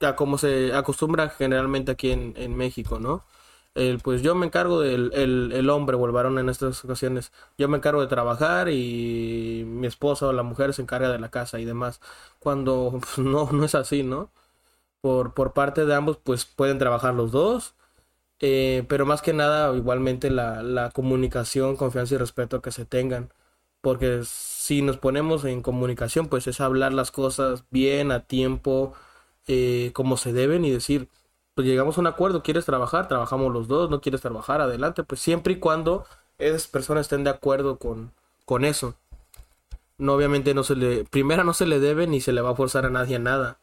ya 0.00 0.16
como 0.16 0.38
se 0.38 0.74
acostumbra 0.74 1.30
generalmente 1.30 1.92
aquí 1.92 2.12
en 2.12 2.56
México, 2.56 2.98
¿no? 3.00 3.24
El, 3.74 4.00
pues 4.00 4.22
yo 4.22 4.34
me 4.34 4.46
encargo 4.46 4.80
del 4.80 5.12
el, 5.14 5.52
el 5.52 5.70
hombre 5.70 5.96
o 5.96 6.06
el 6.06 6.12
varón 6.12 6.38
en 6.38 6.48
estas 6.48 6.84
ocasiones. 6.84 7.32
Yo 7.58 7.68
me 7.68 7.76
encargo 7.78 8.00
de 8.00 8.08
trabajar 8.08 8.68
y 8.70 9.64
mi 9.66 9.86
esposa 9.86 10.26
o 10.26 10.32
la 10.32 10.42
mujer 10.42 10.74
se 10.74 10.82
encarga 10.82 11.10
de 11.10 11.18
la 11.18 11.30
casa 11.30 11.60
y 11.60 11.64
demás. 11.64 12.00
Cuando 12.38 13.00
pues, 13.00 13.18
no, 13.18 13.50
no 13.52 13.64
es 13.64 13.74
así, 13.74 14.02
¿no? 14.02 14.30
Por, 15.00 15.34
por 15.34 15.52
parte 15.54 15.86
de 15.86 15.94
ambos, 15.94 16.18
pues 16.18 16.44
pueden 16.46 16.78
trabajar 16.78 17.14
los 17.14 17.32
dos 17.32 17.74
eh, 18.40 18.84
pero 18.88 19.04
más 19.06 19.20
que 19.22 19.32
nada, 19.34 19.74
igualmente 19.76 20.30
la, 20.30 20.62
la, 20.62 20.90
comunicación, 20.90 21.76
confianza 21.76 22.14
y 22.14 22.18
respeto 22.18 22.62
que 22.62 22.72
se 22.72 22.86
tengan. 22.86 23.32
Porque 23.82 24.22
si 24.24 24.82
nos 24.82 24.98
ponemos 24.98 25.44
en 25.44 25.62
comunicación, 25.62 26.28
pues 26.28 26.46
es 26.46 26.60
hablar 26.60 26.92
las 26.92 27.10
cosas 27.10 27.64
bien, 27.70 28.12
a 28.12 28.26
tiempo, 28.26 28.94
eh, 29.46 29.90
como 29.94 30.16
se 30.16 30.32
deben 30.32 30.64
y 30.64 30.70
decir, 30.70 31.08
pues 31.60 31.68
llegamos 31.68 31.98
a 31.98 32.00
un 32.00 32.06
acuerdo, 32.06 32.42
¿quieres 32.42 32.64
trabajar? 32.64 33.06
Trabajamos 33.06 33.52
los 33.52 33.68
dos, 33.68 33.90
no 33.90 34.00
quieres 34.00 34.22
trabajar, 34.22 34.62
adelante, 34.62 35.04
pues 35.04 35.20
siempre 35.20 35.52
y 35.52 35.56
cuando 35.58 36.06
esas 36.38 36.66
personas 36.66 37.02
estén 37.02 37.22
de 37.22 37.28
acuerdo 37.28 37.76
con, 37.78 38.12
con 38.46 38.64
eso. 38.64 38.94
No, 39.98 40.14
obviamente 40.14 40.54
no 40.54 40.62
se 40.64 40.74
le, 40.74 41.04
primero 41.04 41.44
no 41.44 41.52
se 41.52 41.66
le 41.66 41.78
debe 41.80 42.06
ni 42.06 42.22
se 42.22 42.32
le 42.32 42.40
va 42.40 42.50
a 42.52 42.54
forzar 42.54 42.86
a 42.86 42.90
nadie 42.90 43.16
a 43.16 43.18
nada. 43.18 43.58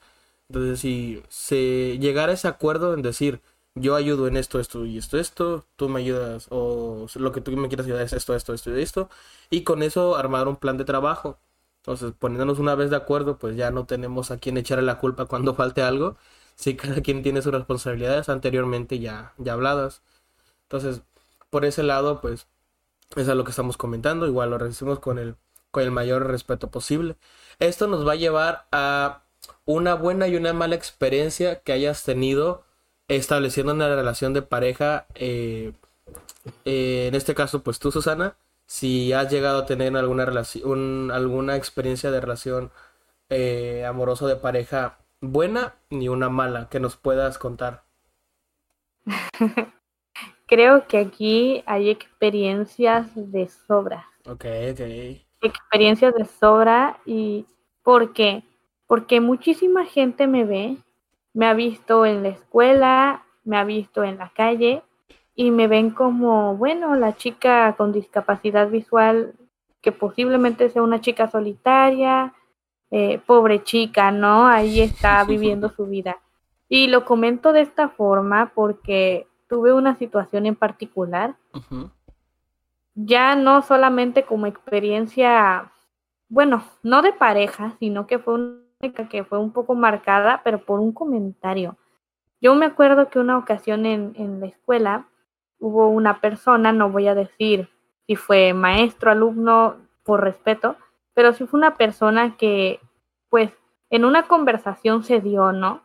Entonces, 0.47 0.79
si 0.79 1.23
se 1.27 1.97
llegara 1.99 2.31
a 2.31 2.35
ese 2.35 2.47
acuerdo 2.47 2.93
en 2.93 3.01
decir, 3.01 3.41
yo 3.73 3.95
ayudo 3.95 4.27
en 4.27 4.37
esto, 4.37 4.59
esto 4.59 4.85
y 4.85 4.99
esto, 4.99 5.17
esto, 5.17 5.65
tú 5.75 5.89
me 5.89 5.99
ayudas, 6.01 6.45
o 6.51 7.07
lo 7.15 7.31
que 7.31 7.41
tú 7.41 7.51
me 7.53 7.67
quieras 7.69 7.87
ayudar 7.87 8.03
es 8.03 8.13
esto, 8.13 8.35
esto, 8.35 8.53
esto 8.53 8.77
y 8.77 8.81
esto, 8.83 9.09
y 9.49 9.63
con 9.63 9.81
eso 9.81 10.15
armar 10.15 10.47
un 10.47 10.57
plan 10.57 10.77
de 10.77 10.85
trabajo. 10.85 11.39
Entonces, 11.77 12.13
poniéndonos 12.19 12.59
una 12.59 12.75
vez 12.75 12.91
de 12.91 12.97
acuerdo, 12.97 13.37
pues 13.39 13.55
ya 13.55 13.71
no 13.71 13.85
tenemos 13.87 14.29
a 14.29 14.37
quien 14.37 14.57
echarle 14.57 14.85
la 14.85 14.99
culpa 14.99 15.25
cuando 15.25 15.55
falte 15.55 15.81
algo, 15.81 16.17
si 16.57 16.75
cada 16.77 17.01
quien 17.01 17.23
tiene 17.23 17.41
sus 17.41 17.53
responsabilidades 17.53 18.29
anteriormente 18.29 18.99
ya, 18.99 19.33
ya 19.37 19.53
habladas. 19.53 20.01
Entonces, 20.63 21.03
por 21.49 21.65
ese 21.65 21.83
lado, 21.83 22.19
pues, 22.21 22.47
es 23.15 23.29
a 23.29 23.35
lo 23.35 23.43
que 23.45 23.51
estamos 23.51 23.77
comentando, 23.77 24.27
igual 24.27 24.49
lo 24.49 24.57
recibimos 24.57 24.99
con 24.99 25.19
el, 25.19 25.35
con 25.71 25.83
el 25.83 25.91
mayor 25.91 26.27
respeto 26.27 26.69
posible. 26.71 27.17
Esto 27.59 27.87
nos 27.87 28.05
va 28.07 28.13
a 28.13 28.15
llevar 28.15 28.67
a 28.71 29.23
una 29.65 29.95
buena 29.95 30.27
y 30.27 30.35
una 30.35 30.53
mala 30.53 30.75
experiencia 30.75 31.61
que 31.61 31.73
hayas 31.73 32.03
tenido 32.03 32.65
estableciendo 33.07 33.73
una 33.73 33.87
relación 33.95 34.33
de 34.33 34.41
pareja, 34.41 35.07
eh, 35.15 35.73
eh, 36.65 37.07
en 37.07 37.15
este 37.15 37.35
caso, 37.35 37.63
pues 37.63 37.79
tú, 37.79 37.91
Susana, 37.91 38.37
si 38.65 39.13
has 39.13 39.31
llegado 39.31 39.59
a 39.59 39.65
tener 39.65 39.95
alguna 39.97 40.25
relación, 40.25 41.11
alguna 41.11 41.55
experiencia 41.55 42.11
de 42.11 42.21
relación 42.21 42.71
eh, 43.29 43.85
amorosa 43.85 44.27
de 44.27 44.35
pareja 44.37 44.99
buena 45.21 45.75
ni 45.89 46.09
una 46.09 46.29
mala 46.29 46.69
que 46.69 46.79
nos 46.79 46.95
puedas 46.95 47.37
contar. 47.37 47.83
Creo 50.47 50.87
que 50.87 50.97
aquí 50.97 51.63
hay 51.65 51.89
experiencias 51.89 53.09
de 53.15 53.47
sobra. 53.47 54.07
Ok, 54.25 54.45
ok. 54.71 54.81
Experiencias 55.41 56.13
de 56.15 56.25
sobra 56.25 56.99
y 57.05 57.45
¿por 57.83 58.13
qué? 58.13 58.43
Porque 58.85 59.19
muchísima 59.19 59.85
gente 59.85 60.27
me 60.27 60.45
ve 60.45 60.77
me 61.37 61.45
ha 61.45 61.53
visto 61.53 62.03
en 62.07 62.23
la 62.23 62.29
escuela, 62.29 63.23
me 63.43 63.57
ha 63.57 63.63
visto 63.63 64.03
en 64.03 64.17
la 64.17 64.29
calle 64.29 64.81
y 65.35 65.51
me 65.51 65.67
ven 65.67 65.91
como, 65.91 66.57
bueno, 66.57 66.95
la 66.95 67.15
chica 67.15 67.75
con 67.77 67.91
discapacidad 67.91 68.69
visual 68.69 69.35
que 69.83 69.91
posiblemente 69.91 70.71
sea 70.71 70.81
una 70.81 70.99
chica 70.99 71.29
solitaria, 71.29 72.33
eh, 72.91 73.19
pobre 73.25 73.63
chica, 73.63 74.11
¿no? 74.11 74.47
Ahí 74.47 74.81
está 74.81 75.23
viviendo 75.27 75.69
su 75.69 75.85
vida. 75.85 76.17
Y 76.69 76.87
lo 76.87 77.05
comento 77.05 77.53
de 77.53 77.61
esta 77.61 77.89
forma 77.89 78.51
porque 78.53 79.27
tuve 79.47 79.73
una 79.73 79.95
situación 79.95 80.45
en 80.45 80.55
particular, 80.55 81.35
ya 82.95 83.35
no 83.35 83.61
solamente 83.61 84.23
como 84.23 84.47
experiencia, 84.47 85.71
bueno, 86.27 86.63
no 86.83 87.01
de 87.01 87.13
pareja, 87.13 87.75
sino 87.79 88.07
que 88.07 88.19
fue 88.19 88.33
una 88.33 88.67
que 89.09 89.23
fue 89.23 89.39
un 89.39 89.51
poco 89.51 89.73
marcada, 89.75 90.41
pero 90.43 90.59
por 90.59 90.79
un 90.79 90.91
comentario. 90.91 91.77
Yo 92.41 92.53
me 92.53 92.67
acuerdo 92.67 93.09
que 93.09 93.19
una 93.19 93.37
ocasión 93.37 93.85
en, 93.85 94.13
en 94.15 94.39
la 94.39 94.47
escuela 94.47 95.07
hubo 95.59 95.87
una 95.87 96.21
persona, 96.21 96.71
no 96.71 96.89
voy 96.89 97.07
a 97.07 97.15
decir 97.15 97.69
si 98.05 98.15
fue 98.15 98.53
maestro, 98.53 99.11
alumno, 99.11 99.77
por 100.03 100.21
respeto, 100.21 100.77
pero 101.17 101.33
sí 101.33 101.47
fue 101.47 101.57
una 101.57 101.73
persona 101.73 102.37
que, 102.37 102.79
pues, 103.31 103.51
en 103.89 104.05
una 104.05 104.27
conversación 104.27 105.03
se 105.03 105.19
dio, 105.19 105.51
¿no? 105.51 105.81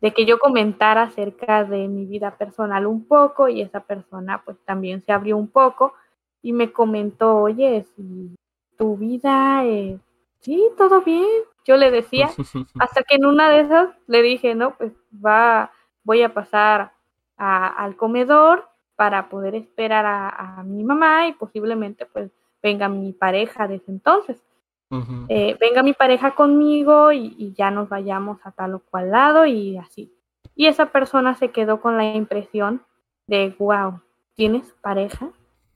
De 0.00 0.12
que 0.12 0.24
yo 0.24 0.38
comentara 0.38 1.02
acerca 1.02 1.64
de 1.64 1.88
mi 1.88 2.06
vida 2.06 2.36
personal 2.36 2.86
un 2.86 3.04
poco 3.04 3.48
y 3.48 3.60
esa 3.60 3.80
persona, 3.80 4.40
pues, 4.44 4.56
también 4.64 5.02
se 5.02 5.10
abrió 5.10 5.36
un 5.36 5.48
poco 5.48 5.94
y 6.42 6.52
me 6.52 6.70
comentó, 6.70 7.38
oye, 7.38 7.86
si 7.96 8.36
tu 8.76 8.96
vida, 8.96 9.64
eh, 9.64 9.98
sí, 10.38 10.64
todo 10.76 11.00
bien. 11.02 11.26
Yo 11.64 11.76
le 11.76 11.90
decía, 11.90 12.30
hasta 12.78 13.02
que 13.02 13.16
en 13.16 13.26
una 13.26 13.50
de 13.50 13.62
esas 13.62 13.88
le 14.06 14.22
dije, 14.22 14.54
no, 14.54 14.76
pues 14.76 14.92
va, 15.12 15.72
voy 16.04 16.22
a 16.22 16.32
pasar 16.32 16.92
al 17.36 17.96
comedor 17.96 18.68
para 18.94 19.28
poder 19.28 19.56
esperar 19.56 20.06
a, 20.06 20.62
mi 20.62 20.84
mamá 20.84 21.26
y 21.26 21.32
posiblemente 21.32 22.06
pues 22.06 22.30
venga 22.62 22.88
mi 22.88 23.12
pareja 23.12 23.66
desde 23.66 23.90
entonces. 23.90 24.40
Eh, 25.28 25.56
venga 25.60 25.82
mi 25.82 25.92
pareja 25.92 26.34
conmigo 26.34 27.12
y, 27.12 27.52
ya 27.56 27.70
nos 27.70 27.88
vayamos 27.88 28.38
a 28.44 28.52
tal 28.52 28.74
o 28.74 28.80
cual 28.80 29.10
lado 29.10 29.44
y 29.46 29.76
así. 29.76 30.12
Y 30.54 30.66
esa 30.66 30.86
persona 30.86 31.34
se 31.34 31.50
quedó 31.50 31.80
con 31.80 31.96
la 31.96 32.14
impresión 32.14 32.82
de, 33.26 33.54
wow, 33.58 34.00
¿tienes 34.34 34.72
pareja? 34.80 35.30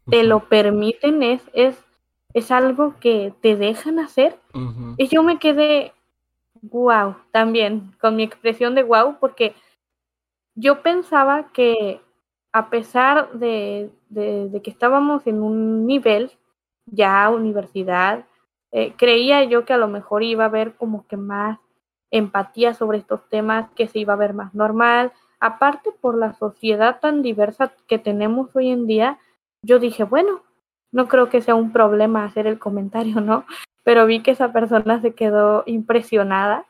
¿Te 0.06 0.24
lo 0.24 0.48
permiten? 0.48 1.22
¿Es, 1.22 1.42
es, 1.52 1.84
es 2.32 2.50
algo 2.50 2.94
que 3.00 3.34
te 3.40 3.56
dejan 3.56 3.98
hacer? 3.98 4.38
Y 4.96 5.08
yo 5.08 5.22
me 5.22 5.38
quedé, 5.38 5.92
wow, 6.62 7.16
también 7.30 7.94
con 8.00 8.16
mi 8.16 8.22
expresión 8.22 8.74
de 8.74 8.82
wow, 8.82 9.18
porque 9.20 9.54
yo 10.54 10.82
pensaba 10.82 11.52
que 11.52 12.00
a 12.52 12.68
pesar 12.68 13.32
de, 13.32 13.90
que 14.12 14.70
estábamos 14.70 15.26
en 15.26 15.42
un 15.42 15.86
nivel 15.86 16.30
ya 16.86 17.28
universidad, 17.30 18.26
eh, 18.72 18.94
creía 18.96 19.44
yo 19.44 19.64
que 19.64 19.74
a 19.74 19.78
lo 19.78 19.88
mejor 19.88 20.22
iba 20.22 20.44
a 20.44 20.48
haber 20.48 20.74
como 20.74 21.06
que 21.06 21.16
más 21.16 21.58
empatía 22.10 22.74
sobre 22.74 22.98
estos 22.98 23.28
temas, 23.28 23.70
que 23.76 23.88
se 23.88 23.98
iba 23.98 24.14
a 24.14 24.16
ver 24.16 24.34
más 24.34 24.54
normal. 24.54 25.12
Aparte 25.40 25.90
por 25.92 26.16
la 26.16 26.34
sociedad 26.34 27.00
tan 27.00 27.22
diversa 27.22 27.72
que 27.86 27.98
tenemos 27.98 28.54
hoy 28.54 28.70
en 28.70 28.86
día, 28.86 29.18
yo 29.62 29.78
dije, 29.78 30.04
bueno, 30.04 30.42
no 30.92 31.08
creo 31.08 31.28
que 31.28 31.40
sea 31.40 31.54
un 31.54 31.72
problema 31.72 32.24
hacer 32.24 32.46
el 32.46 32.58
comentario, 32.58 33.20
¿no? 33.20 33.44
Pero 33.82 34.06
vi 34.06 34.22
que 34.22 34.32
esa 34.32 34.52
persona 34.52 35.00
se 35.00 35.14
quedó 35.14 35.64
impresionada 35.66 36.66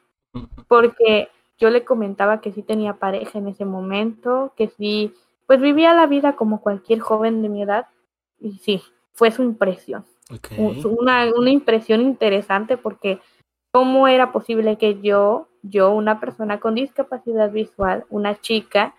porque 0.68 1.28
yo 1.58 1.70
le 1.70 1.84
comentaba 1.84 2.40
que 2.40 2.52
sí 2.52 2.62
tenía 2.62 2.94
pareja 2.94 3.38
en 3.38 3.48
ese 3.48 3.64
momento, 3.64 4.52
que 4.56 4.68
sí 4.68 5.12
pues 5.46 5.60
vivía 5.60 5.92
la 5.92 6.06
vida 6.06 6.34
como 6.34 6.62
cualquier 6.62 7.00
joven 7.00 7.42
de 7.42 7.48
mi 7.48 7.62
edad 7.62 7.86
y 8.40 8.58
sí, 8.58 8.82
fue 9.12 9.30
su 9.30 9.42
impresión. 9.42 10.04
Una, 10.56 11.30
una 11.34 11.50
impresión 11.50 12.00
interesante 12.00 12.76
porque 12.76 13.20
cómo 13.72 14.08
era 14.08 14.32
posible 14.32 14.76
que 14.76 15.00
yo, 15.00 15.48
yo, 15.62 15.90
una 15.90 16.20
persona 16.20 16.60
con 16.60 16.74
discapacidad 16.74 17.50
visual, 17.50 18.04
una 18.10 18.40
chica, 18.40 18.94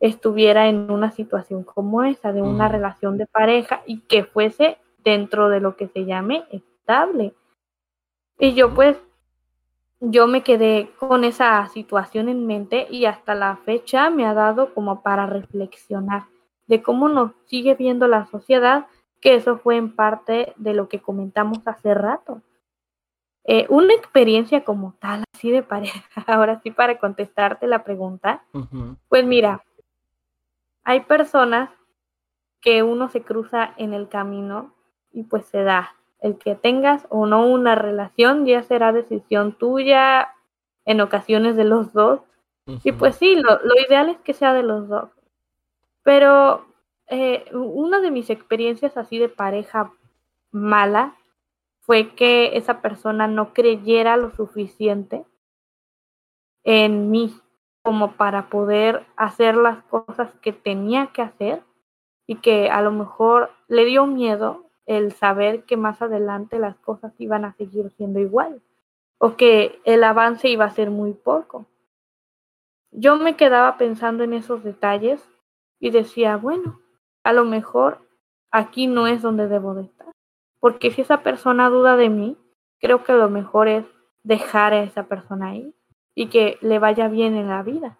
estuviera 0.00 0.68
en 0.68 0.90
una 0.90 1.10
situación 1.10 1.62
como 1.62 2.04
esa, 2.04 2.32
de 2.32 2.42
una 2.42 2.68
relación 2.68 3.18
de 3.18 3.26
pareja 3.26 3.82
y 3.86 4.00
que 4.00 4.24
fuese 4.24 4.78
dentro 4.98 5.48
de 5.48 5.60
lo 5.60 5.76
que 5.76 5.88
se 5.88 6.04
llame 6.04 6.44
estable. 6.50 7.34
Y 8.38 8.54
yo 8.54 8.74
pues 8.74 8.96
yo 10.00 10.26
me 10.26 10.42
quedé 10.42 10.90
con 10.98 11.24
esa 11.24 11.66
situación 11.68 12.30
en 12.30 12.46
mente 12.46 12.86
y 12.90 13.04
hasta 13.04 13.34
la 13.34 13.56
fecha 13.56 14.08
me 14.08 14.24
ha 14.24 14.32
dado 14.32 14.72
como 14.72 15.02
para 15.02 15.26
reflexionar 15.26 16.24
de 16.66 16.82
cómo 16.82 17.08
nos 17.08 17.32
sigue 17.46 17.74
viendo 17.74 18.08
la 18.08 18.26
sociedad, 18.26 18.86
que 19.20 19.34
eso 19.34 19.58
fue 19.58 19.76
en 19.76 19.94
parte 19.94 20.54
de 20.56 20.74
lo 20.74 20.88
que 20.88 21.00
comentamos 21.00 21.58
hace 21.66 21.94
rato. 21.94 22.42
Eh, 23.44 23.66
una 23.68 23.94
experiencia 23.94 24.64
como 24.64 24.94
tal, 25.00 25.24
así 25.34 25.50
de 25.50 25.62
pareja, 25.62 26.02
ahora 26.26 26.60
sí 26.62 26.70
para 26.70 26.98
contestarte 26.98 27.66
la 27.66 27.84
pregunta, 27.84 28.44
pues 29.08 29.24
mira, 29.24 29.64
hay 30.84 31.00
personas 31.00 31.70
que 32.60 32.82
uno 32.82 33.08
se 33.08 33.22
cruza 33.22 33.74
en 33.76 33.94
el 33.94 34.08
camino 34.08 34.74
y 35.12 35.24
pues 35.24 35.46
se 35.46 35.62
da 35.62 35.96
el 36.20 36.36
que 36.36 36.54
tengas 36.54 37.06
o 37.08 37.26
no 37.26 37.46
una 37.46 37.74
relación 37.74 38.44
ya 38.44 38.62
será 38.62 38.92
decisión 38.92 39.52
tuya, 39.52 40.34
en 40.84 41.00
ocasiones 41.00 41.56
de 41.56 41.64
los 41.64 41.92
dos. 41.92 42.20
Y 42.84 42.92
pues 42.92 43.16
sí, 43.16 43.34
lo, 43.36 43.58
ideal 43.86 44.10
es 44.10 44.18
que 44.18 44.32
sea 44.32 44.54
de 44.54 44.62
los 44.62 44.88
dos. 44.88 45.10
Pero 46.02 46.66
eh, 47.10 47.44
una 47.52 48.00
de 48.00 48.10
mis 48.10 48.30
experiencias 48.30 48.96
así 48.96 49.18
de 49.18 49.28
pareja 49.28 49.92
mala 50.52 51.16
fue 51.80 52.14
que 52.14 52.56
esa 52.56 52.80
persona 52.80 53.26
no 53.26 53.52
creyera 53.52 54.16
lo 54.16 54.30
suficiente 54.30 55.24
en 56.62 57.10
mí 57.10 57.34
como 57.82 58.12
para 58.12 58.48
poder 58.48 59.06
hacer 59.16 59.56
las 59.56 59.82
cosas 59.84 60.32
que 60.40 60.52
tenía 60.52 61.08
que 61.08 61.22
hacer 61.22 61.64
y 62.26 62.36
que 62.36 62.70
a 62.70 62.80
lo 62.80 62.92
mejor 62.92 63.50
le 63.66 63.84
dio 63.86 64.06
miedo 64.06 64.70
el 64.86 65.12
saber 65.12 65.64
que 65.64 65.76
más 65.76 66.00
adelante 66.02 66.58
las 66.60 66.76
cosas 66.78 67.12
iban 67.18 67.44
a 67.44 67.54
seguir 67.54 67.90
siendo 67.90 68.20
igual 68.20 68.62
o 69.18 69.36
que 69.36 69.80
el 69.84 70.04
avance 70.04 70.48
iba 70.48 70.64
a 70.64 70.70
ser 70.70 70.90
muy 70.90 71.12
poco. 71.12 71.66
Yo 72.92 73.16
me 73.16 73.36
quedaba 73.36 73.76
pensando 73.78 74.22
en 74.22 74.32
esos 74.32 74.62
detalles 74.62 75.20
y 75.80 75.90
decía, 75.90 76.36
bueno, 76.36 76.80
a 77.24 77.32
lo 77.32 77.44
mejor 77.44 77.98
aquí 78.50 78.86
no 78.86 79.06
es 79.06 79.22
donde 79.22 79.48
debo 79.48 79.74
de 79.74 79.82
estar, 79.82 80.08
porque 80.58 80.90
si 80.90 81.02
esa 81.02 81.22
persona 81.22 81.68
duda 81.68 81.96
de 81.96 82.08
mí, 82.08 82.36
creo 82.80 83.04
que 83.04 83.12
lo 83.12 83.28
mejor 83.28 83.68
es 83.68 83.84
dejar 84.22 84.72
a 84.72 84.82
esa 84.82 85.04
persona 85.04 85.48
ahí 85.48 85.74
y 86.14 86.26
que 86.28 86.58
le 86.60 86.78
vaya 86.78 87.08
bien 87.08 87.34
en 87.36 87.48
la 87.48 87.62
vida. 87.62 87.98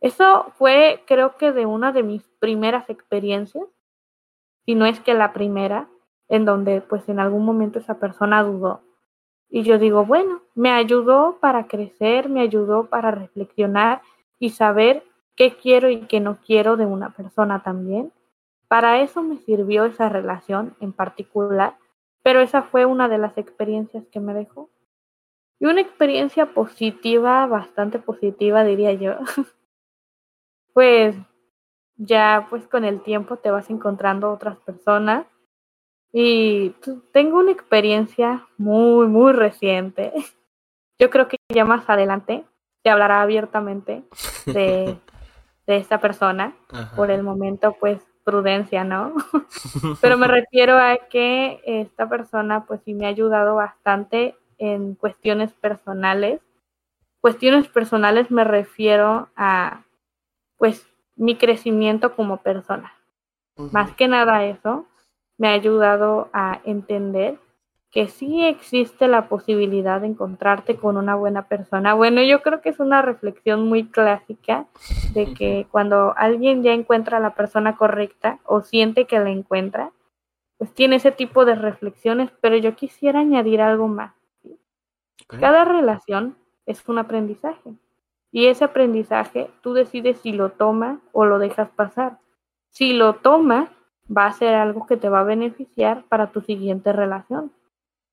Eso 0.00 0.52
fue, 0.58 1.02
creo 1.06 1.36
que, 1.36 1.52
de 1.52 1.66
una 1.66 1.92
de 1.92 2.02
mis 2.02 2.22
primeras 2.38 2.90
experiencias, 2.90 3.64
si 4.66 4.74
no 4.74 4.86
es 4.86 5.00
que 5.00 5.14
la 5.14 5.32
primera, 5.32 5.88
en 6.28 6.44
donde 6.44 6.80
pues 6.80 7.08
en 7.08 7.20
algún 7.20 7.44
momento 7.44 7.78
esa 7.78 7.98
persona 7.98 8.42
dudó. 8.42 8.80
Y 9.48 9.62
yo 9.62 9.78
digo, 9.78 10.04
bueno, 10.04 10.42
me 10.54 10.72
ayudó 10.72 11.38
para 11.40 11.66
crecer, 11.66 12.28
me 12.28 12.40
ayudó 12.40 12.86
para 12.86 13.10
reflexionar 13.10 14.02
y 14.38 14.50
saber 14.50 15.04
qué 15.36 15.54
quiero 15.56 15.90
y 15.90 16.00
qué 16.06 16.20
no 16.20 16.38
quiero 16.44 16.76
de 16.76 16.86
una 16.86 17.10
persona 17.10 17.62
también. 17.62 18.12
Para 18.74 19.00
eso 19.00 19.22
me 19.22 19.38
sirvió 19.38 19.84
esa 19.84 20.08
relación 20.08 20.74
en 20.80 20.92
particular, 20.92 21.78
pero 22.24 22.40
esa 22.40 22.62
fue 22.62 22.86
una 22.86 23.08
de 23.08 23.18
las 23.18 23.38
experiencias 23.38 24.04
que 24.08 24.18
me 24.18 24.34
dejó. 24.34 24.68
Y 25.60 25.66
una 25.66 25.80
experiencia 25.80 26.46
positiva, 26.54 27.46
bastante 27.46 28.00
positiva 28.00 28.64
diría 28.64 28.92
yo. 28.92 29.14
pues 30.74 31.14
ya 31.94 32.48
pues 32.50 32.66
con 32.66 32.84
el 32.84 33.00
tiempo 33.04 33.36
te 33.36 33.52
vas 33.52 33.70
encontrando 33.70 34.32
otras 34.32 34.58
personas 34.58 35.24
y 36.12 36.70
tengo 37.12 37.38
una 37.38 37.52
experiencia 37.52 38.44
muy, 38.58 39.06
muy 39.06 39.32
reciente. 39.34 40.12
Yo 40.98 41.10
creo 41.10 41.28
que 41.28 41.36
ya 41.48 41.64
más 41.64 41.88
adelante 41.88 42.44
se 42.82 42.90
hablará 42.90 43.22
abiertamente 43.22 44.02
de, 44.46 44.98
de 45.68 45.76
esta 45.76 46.00
persona. 46.00 46.56
Por 46.96 47.12
el 47.12 47.22
momento, 47.22 47.76
pues, 47.78 48.04
prudencia, 48.24 48.84
¿no? 48.84 49.14
Pero 50.00 50.18
me 50.18 50.26
refiero 50.26 50.76
a 50.78 50.96
que 51.10 51.60
esta 51.64 52.08
persona, 52.08 52.64
pues, 52.66 52.80
sí 52.84 52.94
me 52.94 53.06
ha 53.06 53.10
ayudado 53.10 53.56
bastante 53.56 54.36
en 54.58 54.94
cuestiones 54.94 55.52
personales. 55.52 56.40
Cuestiones 57.20 57.68
personales 57.68 58.30
me 58.30 58.44
refiero 58.44 59.28
a, 59.36 59.82
pues, 60.56 60.86
mi 61.16 61.36
crecimiento 61.36 62.16
como 62.16 62.38
persona. 62.38 62.92
Más 63.56 63.94
que 63.94 64.08
nada 64.08 64.44
eso, 64.44 64.86
me 65.38 65.48
ha 65.48 65.52
ayudado 65.52 66.28
a 66.32 66.60
entender 66.64 67.38
que 67.94 68.08
sí 68.08 68.44
existe 68.44 69.06
la 69.06 69.28
posibilidad 69.28 70.00
de 70.00 70.08
encontrarte 70.08 70.76
con 70.76 70.96
una 70.96 71.14
buena 71.14 71.46
persona. 71.46 71.94
Bueno, 71.94 72.24
yo 72.24 72.42
creo 72.42 72.60
que 72.60 72.70
es 72.70 72.80
una 72.80 73.02
reflexión 73.02 73.68
muy 73.68 73.86
clásica 73.86 74.66
de 75.12 75.32
que 75.32 75.68
cuando 75.70 76.12
alguien 76.16 76.64
ya 76.64 76.72
encuentra 76.72 77.18
a 77.18 77.20
la 77.20 77.36
persona 77.36 77.76
correcta 77.76 78.40
o 78.46 78.62
siente 78.62 79.06
que 79.06 79.20
la 79.20 79.30
encuentra, 79.30 79.92
pues 80.58 80.74
tiene 80.74 80.96
ese 80.96 81.12
tipo 81.12 81.44
de 81.44 81.54
reflexiones, 81.54 82.32
pero 82.40 82.56
yo 82.56 82.74
quisiera 82.74 83.20
añadir 83.20 83.60
algo 83.60 83.86
más. 83.86 84.12
Cada 85.28 85.64
relación 85.64 86.36
es 86.66 86.82
un 86.88 86.98
aprendizaje 86.98 87.74
y 88.32 88.46
ese 88.48 88.64
aprendizaje 88.64 89.52
tú 89.62 89.72
decides 89.72 90.18
si 90.18 90.32
lo 90.32 90.50
tomas 90.50 90.98
o 91.12 91.26
lo 91.26 91.38
dejas 91.38 91.70
pasar. 91.70 92.18
Si 92.70 92.92
lo 92.92 93.14
tomas, 93.14 93.70
va 94.10 94.26
a 94.26 94.32
ser 94.32 94.54
algo 94.54 94.84
que 94.84 94.96
te 94.96 95.08
va 95.08 95.20
a 95.20 95.24
beneficiar 95.24 96.02
para 96.08 96.32
tu 96.32 96.40
siguiente 96.40 96.92
relación, 96.92 97.52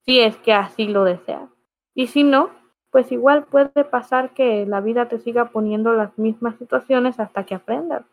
si 0.06 0.20
es 0.20 0.38
que 0.38 0.54
así 0.54 0.88
lo 0.88 1.04
deseas. 1.04 1.50
Y 1.94 2.08
si 2.08 2.24
no, 2.24 2.50
pues 2.92 3.12
igual 3.12 3.46
puede 3.46 3.84
pasar 3.86 4.34
que 4.34 4.66
la 4.66 4.82
vida 4.82 5.08
te 5.08 5.20
siga 5.20 5.50
poniendo 5.50 5.94
las 5.94 6.18
mismas 6.18 6.58
situaciones 6.58 7.20
hasta 7.20 7.46
que 7.46 7.56
aprendas. 7.56 8.04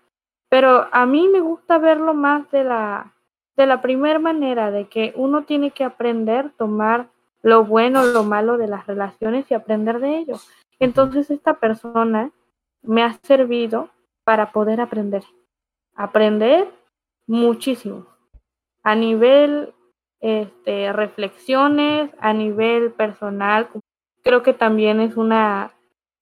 Pero 0.48 0.88
a 0.92 1.04
mí 1.06 1.28
me 1.28 1.40
gusta 1.40 1.78
verlo 1.78 2.14
más 2.14 2.50
de 2.50 2.64
la, 2.64 3.14
de 3.56 3.66
la 3.66 3.82
primera 3.82 4.18
manera, 4.18 4.70
de 4.70 4.88
que 4.88 5.12
uno 5.16 5.44
tiene 5.44 5.72
que 5.72 5.84
aprender, 5.84 6.52
tomar 6.56 7.08
lo 7.42 7.64
bueno, 7.64 8.04
lo 8.04 8.24
malo 8.24 8.56
de 8.56 8.68
las 8.68 8.86
relaciones 8.86 9.50
y 9.50 9.54
aprender 9.54 10.00
de 10.00 10.18
ello. 10.18 10.36
Entonces 10.78 11.30
esta 11.30 11.54
persona 11.54 12.30
me 12.82 13.02
ha 13.02 13.12
servido 13.22 13.90
para 14.24 14.52
poder 14.52 14.80
aprender. 14.80 15.24
Aprender 15.94 16.68
muchísimo. 17.26 18.06
A 18.82 18.94
nivel 18.94 19.74
este, 20.20 20.92
reflexiones, 20.92 22.10
a 22.20 22.32
nivel 22.32 22.92
personal, 22.92 23.68
creo 24.22 24.42
que 24.42 24.52
también 24.52 25.00
es 25.00 25.16
una, 25.16 25.72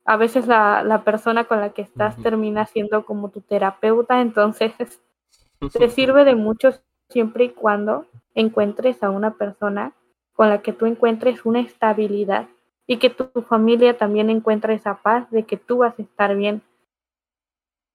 a 0.05 0.17
veces 0.17 0.47
la, 0.47 0.83
la 0.83 1.03
persona 1.03 1.45
con 1.45 1.61
la 1.61 1.71
que 1.71 1.83
estás 1.83 2.17
termina 2.23 2.67
siendo 2.67 3.05
como 3.05 3.31
tu 3.31 3.41
terapeuta, 3.41 4.21
entonces 4.21 4.73
te 5.73 5.89
sirve 5.89 6.25
de 6.25 6.35
mucho 6.35 6.71
siempre 7.09 7.45
y 7.45 7.51
cuando 7.51 8.07
encuentres 8.35 9.03
a 9.03 9.11
una 9.11 9.35
persona 9.35 9.93
con 10.35 10.51
la 10.51 10.61
que 10.61 10.73
tú 10.73 10.87
encuentres 10.87 11.47
una 11.47 11.61
estabilidad 11.61 12.49
y 12.87 12.99
que 12.99 13.11
tu, 13.11 13.25
tu 13.25 13.43
familia 13.43 13.97
también 13.97 14.31
encuentre 14.31 14.75
esa 14.75 15.03
paz 15.03 15.31
de 15.31 15.45
que 15.45 15.57
tú 15.57 15.79
vas 15.79 15.99
a 15.99 16.03
estar 16.03 16.37
bien. 16.37 16.63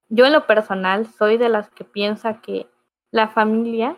Yo 0.08 0.26
en 0.26 0.32
lo 0.32 0.46
personal 0.46 1.06
soy 1.06 1.38
de 1.38 1.48
las 1.48 1.70
que 1.70 1.84
piensa 1.84 2.40
que 2.42 2.66
la 3.10 3.28
familia 3.28 3.96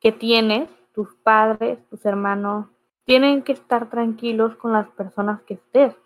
que 0.00 0.12
tienes, 0.12 0.68
tus 1.00 1.14
padres, 1.14 1.78
tus 1.88 2.04
hermanos, 2.04 2.66
tienen 3.04 3.42
que 3.42 3.52
estar 3.52 3.88
tranquilos 3.88 4.54
con 4.56 4.74
las 4.74 4.86
personas 4.88 5.40
que 5.42 5.54
estés. 5.54 5.96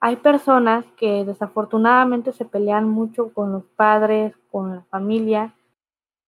Hay 0.00 0.16
personas 0.16 0.84
que 0.98 1.24
desafortunadamente 1.24 2.32
se 2.32 2.44
pelean 2.44 2.86
mucho 2.86 3.32
con 3.32 3.52
los 3.52 3.64
padres, 3.64 4.34
con 4.50 4.74
la 4.74 4.82
familia, 4.90 5.54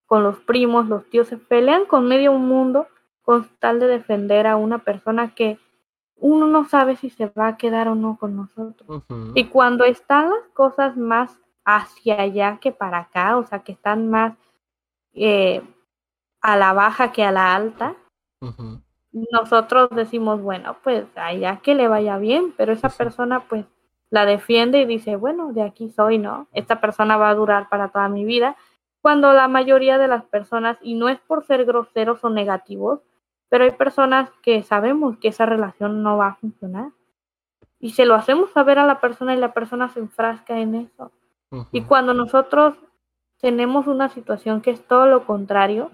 con 0.06 0.22
los 0.22 0.38
primos, 0.38 0.88
los 0.88 1.04
tíos, 1.10 1.28
se 1.28 1.36
pelean 1.36 1.84
con 1.84 2.08
medio 2.08 2.32
mundo 2.32 2.86
con 3.20 3.46
tal 3.58 3.80
de 3.80 3.86
defender 3.86 4.46
a 4.46 4.56
una 4.56 4.78
persona 4.78 5.34
que 5.34 5.58
uno 6.14 6.46
no 6.46 6.64
sabe 6.64 6.96
si 6.96 7.10
se 7.10 7.26
va 7.26 7.48
a 7.48 7.56
quedar 7.58 7.88
o 7.88 7.94
no 7.94 8.16
con 8.16 8.34
nosotros. 8.34 9.02
Y 9.34 9.44
cuando 9.48 9.84
están 9.84 10.30
las 10.30 10.48
cosas 10.54 10.96
más 10.96 11.38
hacia 11.66 12.22
allá 12.22 12.58
que 12.62 12.72
para 12.72 13.00
acá, 13.00 13.36
o 13.36 13.44
sea, 13.44 13.58
que 13.58 13.72
están 13.72 14.08
más 14.08 14.32
eh, 15.12 15.62
a 16.40 16.56
la 16.56 16.72
baja 16.72 17.12
que 17.12 17.24
a 17.24 17.32
la 17.32 17.54
alta, 17.54 17.96
nosotros 19.32 19.88
decimos, 19.90 20.42
bueno, 20.42 20.76
pues 20.82 21.06
allá 21.16 21.60
que 21.62 21.74
le 21.74 21.88
vaya 21.88 22.18
bien, 22.18 22.52
pero 22.56 22.72
esa 22.72 22.88
persona 22.88 23.40
pues 23.48 23.64
la 24.10 24.26
defiende 24.26 24.80
y 24.80 24.84
dice, 24.84 25.16
bueno, 25.16 25.52
de 25.52 25.62
aquí 25.62 25.88
soy, 25.90 26.18
¿no? 26.18 26.48
Esta 26.52 26.80
persona 26.80 27.16
va 27.16 27.30
a 27.30 27.34
durar 27.34 27.68
para 27.68 27.88
toda 27.88 28.08
mi 28.08 28.24
vida, 28.24 28.56
cuando 29.00 29.32
la 29.32 29.48
mayoría 29.48 29.98
de 29.98 30.08
las 30.08 30.24
personas, 30.24 30.78
y 30.82 30.94
no 30.94 31.08
es 31.08 31.20
por 31.20 31.44
ser 31.44 31.64
groseros 31.64 32.24
o 32.24 32.30
negativos, 32.30 33.00
pero 33.48 33.64
hay 33.64 33.70
personas 33.70 34.30
que 34.42 34.62
sabemos 34.62 35.16
que 35.18 35.28
esa 35.28 35.46
relación 35.46 36.02
no 36.02 36.16
va 36.16 36.28
a 36.28 36.34
funcionar. 36.34 36.90
Y 37.78 37.90
se 37.90 38.04
lo 38.04 38.14
hacemos 38.14 38.50
saber 38.50 38.78
a 38.78 38.86
la 38.86 39.00
persona 39.00 39.34
y 39.34 39.38
la 39.38 39.52
persona 39.52 39.88
se 39.90 40.00
enfrasca 40.00 40.58
en 40.58 40.74
eso. 40.74 41.12
Y 41.70 41.82
cuando 41.82 42.14
nosotros 42.14 42.74
tenemos 43.40 43.86
una 43.86 44.08
situación 44.08 44.60
que 44.60 44.72
es 44.72 44.84
todo 44.84 45.06
lo 45.06 45.24
contrario, 45.24 45.92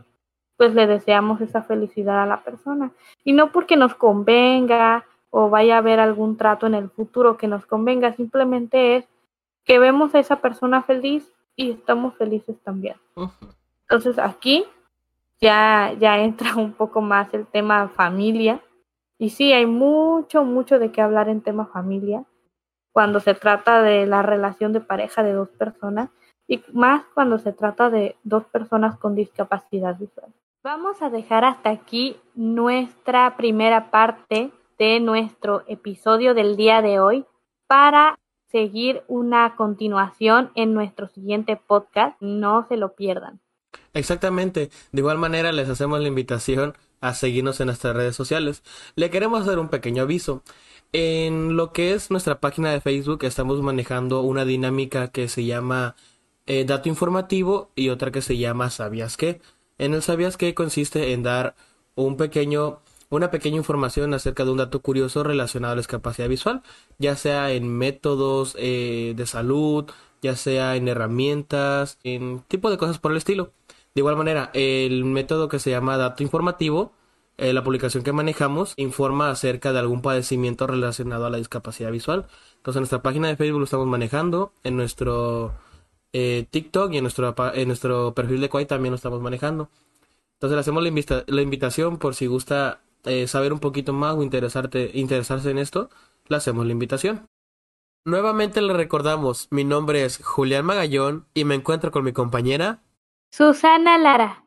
pues 0.62 0.74
le 0.74 0.86
deseamos 0.86 1.40
esa 1.40 1.62
felicidad 1.62 2.22
a 2.22 2.26
la 2.26 2.44
persona. 2.44 2.92
Y 3.24 3.32
no 3.32 3.50
porque 3.50 3.76
nos 3.76 3.96
convenga 3.96 5.04
o 5.30 5.50
vaya 5.50 5.74
a 5.74 5.78
haber 5.78 5.98
algún 5.98 6.36
trato 6.36 6.68
en 6.68 6.74
el 6.74 6.88
futuro 6.88 7.36
que 7.36 7.48
nos 7.48 7.66
convenga, 7.66 8.12
simplemente 8.12 8.94
es 8.94 9.08
que 9.64 9.80
vemos 9.80 10.14
a 10.14 10.20
esa 10.20 10.36
persona 10.36 10.80
feliz 10.84 11.28
y 11.56 11.72
estamos 11.72 12.14
felices 12.14 12.60
también. 12.62 12.94
Entonces 13.80 14.20
aquí 14.20 14.64
ya, 15.40 15.94
ya 15.98 16.20
entra 16.20 16.54
un 16.54 16.74
poco 16.74 17.00
más 17.00 17.34
el 17.34 17.44
tema 17.44 17.88
familia. 17.88 18.60
Y 19.18 19.30
sí, 19.30 19.52
hay 19.52 19.66
mucho, 19.66 20.44
mucho 20.44 20.78
de 20.78 20.92
qué 20.92 21.00
hablar 21.02 21.28
en 21.28 21.40
tema 21.40 21.66
familia 21.66 22.22
cuando 22.92 23.18
se 23.18 23.34
trata 23.34 23.82
de 23.82 24.06
la 24.06 24.22
relación 24.22 24.72
de 24.72 24.80
pareja 24.80 25.24
de 25.24 25.32
dos 25.32 25.48
personas 25.48 26.10
y 26.46 26.62
más 26.72 27.02
cuando 27.14 27.40
se 27.40 27.52
trata 27.52 27.90
de 27.90 28.14
dos 28.22 28.44
personas 28.44 28.96
con 28.96 29.16
discapacidad 29.16 29.98
visual. 29.98 30.32
Vamos 30.64 31.02
a 31.02 31.10
dejar 31.10 31.44
hasta 31.44 31.70
aquí 31.70 32.16
nuestra 32.36 33.36
primera 33.36 33.90
parte 33.90 34.52
de 34.78 35.00
nuestro 35.00 35.64
episodio 35.66 36.34
del 36.34 36.56
día 36.56 36.80
de 36.82 37.00
hoy 37.00 37.24
para 37.66 38.16
seguir 38.52 39.02
una 39.08 39.56
continuación 39.56 40.52
en 40.54 40.72
nuestro 40.72 41.08
siguiente 41.08 41.56
podcast. 41.56 42.16
No 42.20 42.64
se 42.68 42.76
lo 42.76 42.94
pierdan. 42.94 43.40
Exactamente. 43.92 44.70
De 44.92 45.00
igual 45.00 45.18
manera 45.18 45.50
les 45.50 45.68
hacemos 45.68 45.98
la 45.98 46.06
invitación 46.06 46.74
a 47.00 47.14
seguirnos 47.14 47.58
en 47.58 47.66
nuestras 47.66 47.96
redes 47.96 48.14
sociales. 48.14 48.62
Le 48.94 49.10
queremos 49.10 49.42
hacer 49.42 49.58
un 49.58 49.68
pequeño 49.68 50.04
aviso. 50.04 50.44
En 50.92 51.56
lo 51.56 51.72
que 51.72 51.92
es 51.92 52.12
nuestra 52.12 52.38
página 52.38 52.70
de 52.70 52.80
Facebook 52.80 53.24
estamos 53.24 53.60
manejando 53.62 54.20
una 54.20 54.44
dinámica 54.44 55.08
que 55.08 55.26
se 55.26 55.44
llama 55.44 55.96
eh, 56.46 56.64
dato 56.64 56.88
informativo 56.88 57.72
y 57.74 57.88
otra 57.88 58.12
que 58.12 58.22
se 58.22 58.36
llama 58.36 58.70
¿Sabías 58.70 59.16
qué? 59.16 59.40
En 59.82 59.94
el 59.94 60.02
¿Sabías 60.02 60.36
qué? 60.36 60.54
consiste 60.54 61.12
en 61.12 61.24
dar 61.24 61.56
un 61.96 62.16
pequeño, 62.16 62.78
una 63.10 63.32
pequeña 63.32 63.56
información 63.56 64.14
acerca 64.14 64.44
de 64.44 64.52
un 64.52 64.58
dato 64.58 64.80
curioso 64.80 65.24
relacionado 65.24 65.72
a 65.72 65.74
la 65.74 65.80
discapacidad 65.80 66.28
visual, 66.28 66.62
ya 66.98 67.16
sea 67.16 67.50
en 67.50 67.68
métodos 67.68 68.54
eh, 68.60 69.12
de 69.16 69.26
salud, 69.26 69.90
ya 70.22 70.36
sea 70.36 70.76
en 70.76 70.86
herramientas, 70.86 71.98
en 72.04 72.44
tipo 72.46 72.70
de 72.70 72.78
cosas 72.78 73.00
por 73.00 73.10
el 73.10 73.18
estilo. 73.18 73.54
De 73.96 74.02
igual 74.02 74.16
manera, 74.16 74.52
el 74.54 75.04
método 75.04 75.48
que 75.48 75.58
se 75.58 75.70
llama 75.70 75.96
dato 75.96 76.22
informativo, 76.22 76.92
eh, 77.36 77.52
la 77.52 77.64
publicación 77.64 78.04
que 78.04 78.12
manejamos, 78.12 78.74
informa 78.76 79.30
acerca 79.30 79.72
de 79.72 79.80
algún 79.80 80.00
padecimiento 80.00 80.68
relacionado 80.68 81.26
a 81.26 81.30
la 81.30 81.38
discapacidad 81.38 81.90
visual. 81.90 82.26
Entonces, 82.58 82.76
en 82.76 82.82
nuestra 82.82 83.02
página 83.02 83.26
de 83.26 83.36
Facebook 83.36 83.58
lo 83.58 83.64
estamos 83.64 83.88
manejando, 83.88 84.52
en 84.62 84.76
nuestro 84.76 85.54
eh, 86.12 86.46
TikTok 86.50 86.92
y 86.92 86.98
en 86.98 87.04
nuestro, 87.04 87.34
en 87.54 87.68
nuestro 87.68 88.14
perfil 88.14 88.40
de 88.40 88.48
Quai 88.48 88.66
también 88.66 88.92
lo 88.92 88.96
estamos 88.96 89.20
manejando. 89.20 89.70
Entonces 90.34 90.56
le 90.56 90.60
hacemos 90.60 90.82
la, 90.82 91.24
la 91.26 91.42
invitación 91.42 91.98
por 91.98 92.14
si 92.14 92.26
gusta 92.26 92.80
eh, 93.04 93.26
saber 93.26 93.52
un 93.52 93.58
poquito 93.58 93.92
más 93.92 94.14
o 94.14 94.22
interesarte, 94.22 94.90
interesarse 94.94 95.50
en 95.50 95.58
esto, 95.58 95.90
le 96.28 96.36
hacemos 96.36 96.66
la 96.66 96.72
invitación. 96.72 97.26
Nuevamente 98.04 98.60
le 98.60 98.72
recordamos, 98.72 99.48
mi 99.50 99.64
nombre 99.64 100.04
es 100.04 100.18
Julián 100.22 100.64
Magallón 100.64 101.26
y 101.34 101.44
me 101.44 101.54
encuentro 101.54 101.92
con 101.92 102.04
mi 102.04 102.12
compañera 102.12 102.82
Susana 103.30 103.96
Lara. 103.98 104.44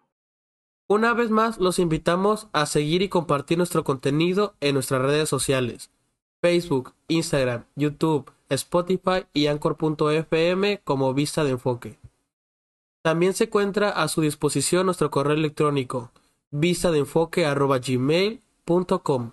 Una 0.88 1.13
vez 1.13 1.32
más 1.32 1.58
los 1.58 1.80
invitamos 1.80 2.47
a 2.54 2.65
seguir 2.65 3.01
y 3.01 3.10
compartir 3.10 3.58
nuestro 3.58 3.84
contenido 3.84 4.56
en 4.60 4.75
nuestras 4.75 5.02
redes 5.02 5.29
sociales, 5.29 5.90
Facebook, 6.42 6.94
Instagram, 7.08 7.65
YouTube, 7.75 8.31
Spotify 8.50 9.25
y 9.33 9.48
Anchor.fm 9.48 10.81
como 10.83 11.13
Vista 11.13 11.43
de 11.43 11.52
Enfoque. 11.52 11.98
También 13.02 13.33
se 13.33 13.46
encuentra 13.46 13.89
a 13.89 14.08
su 14.08 14.21
disposición 14.21 14.85
nuestro 14.85 15.12
correo 15.12 15.35
electrónico 15.35 16.12
gmail.com 16.52 18.41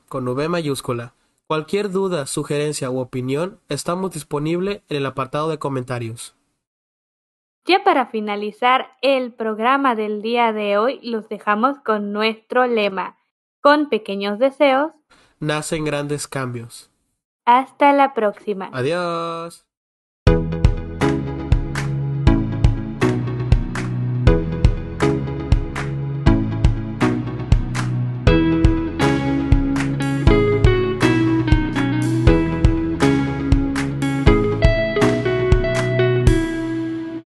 con 0.09 0.29
V 0.29 0.49
mayúscula. 0.49 1.15
Cualquier 1.47 1.91
duda, 1.91 2.27
sugerencia 2.27 2.91
u 2.91 2.99
opinión, 2.99 3.61
estamos 3.69 4.13
disponibles 4.13 4.81
en 4.89 4.97
el 4.97 5.07
apartado 5.07 5.51
de 5.51 5.59
comentarios. 5.59 6.35
Ya 7.65 7.85
para 7.85 8.07
finalizar 8.07 8.97
el 9.03 9.33
programa 9.33 9.95
del 9.95 10.21
día 10.21 10.53
de 10.53 10.79
hoy, 10.79 10.99
los 11.03 11.29
dejamos 11.29 11.79
con 11.85 12.13
nuestro 12.13 12.67
lema. 12.67 13.19
Con 13.61 13.89
pequeños 13.89 14.41
deseos, 14.41 14.91
nacen 15.39 15.85
grandes 15.85 16.27
cambios. 16.27 16.92
Hasta 17.45 17.93
la 17.93 18.15
próxima. 18.15 18.71
Adiós. 18.73 19.67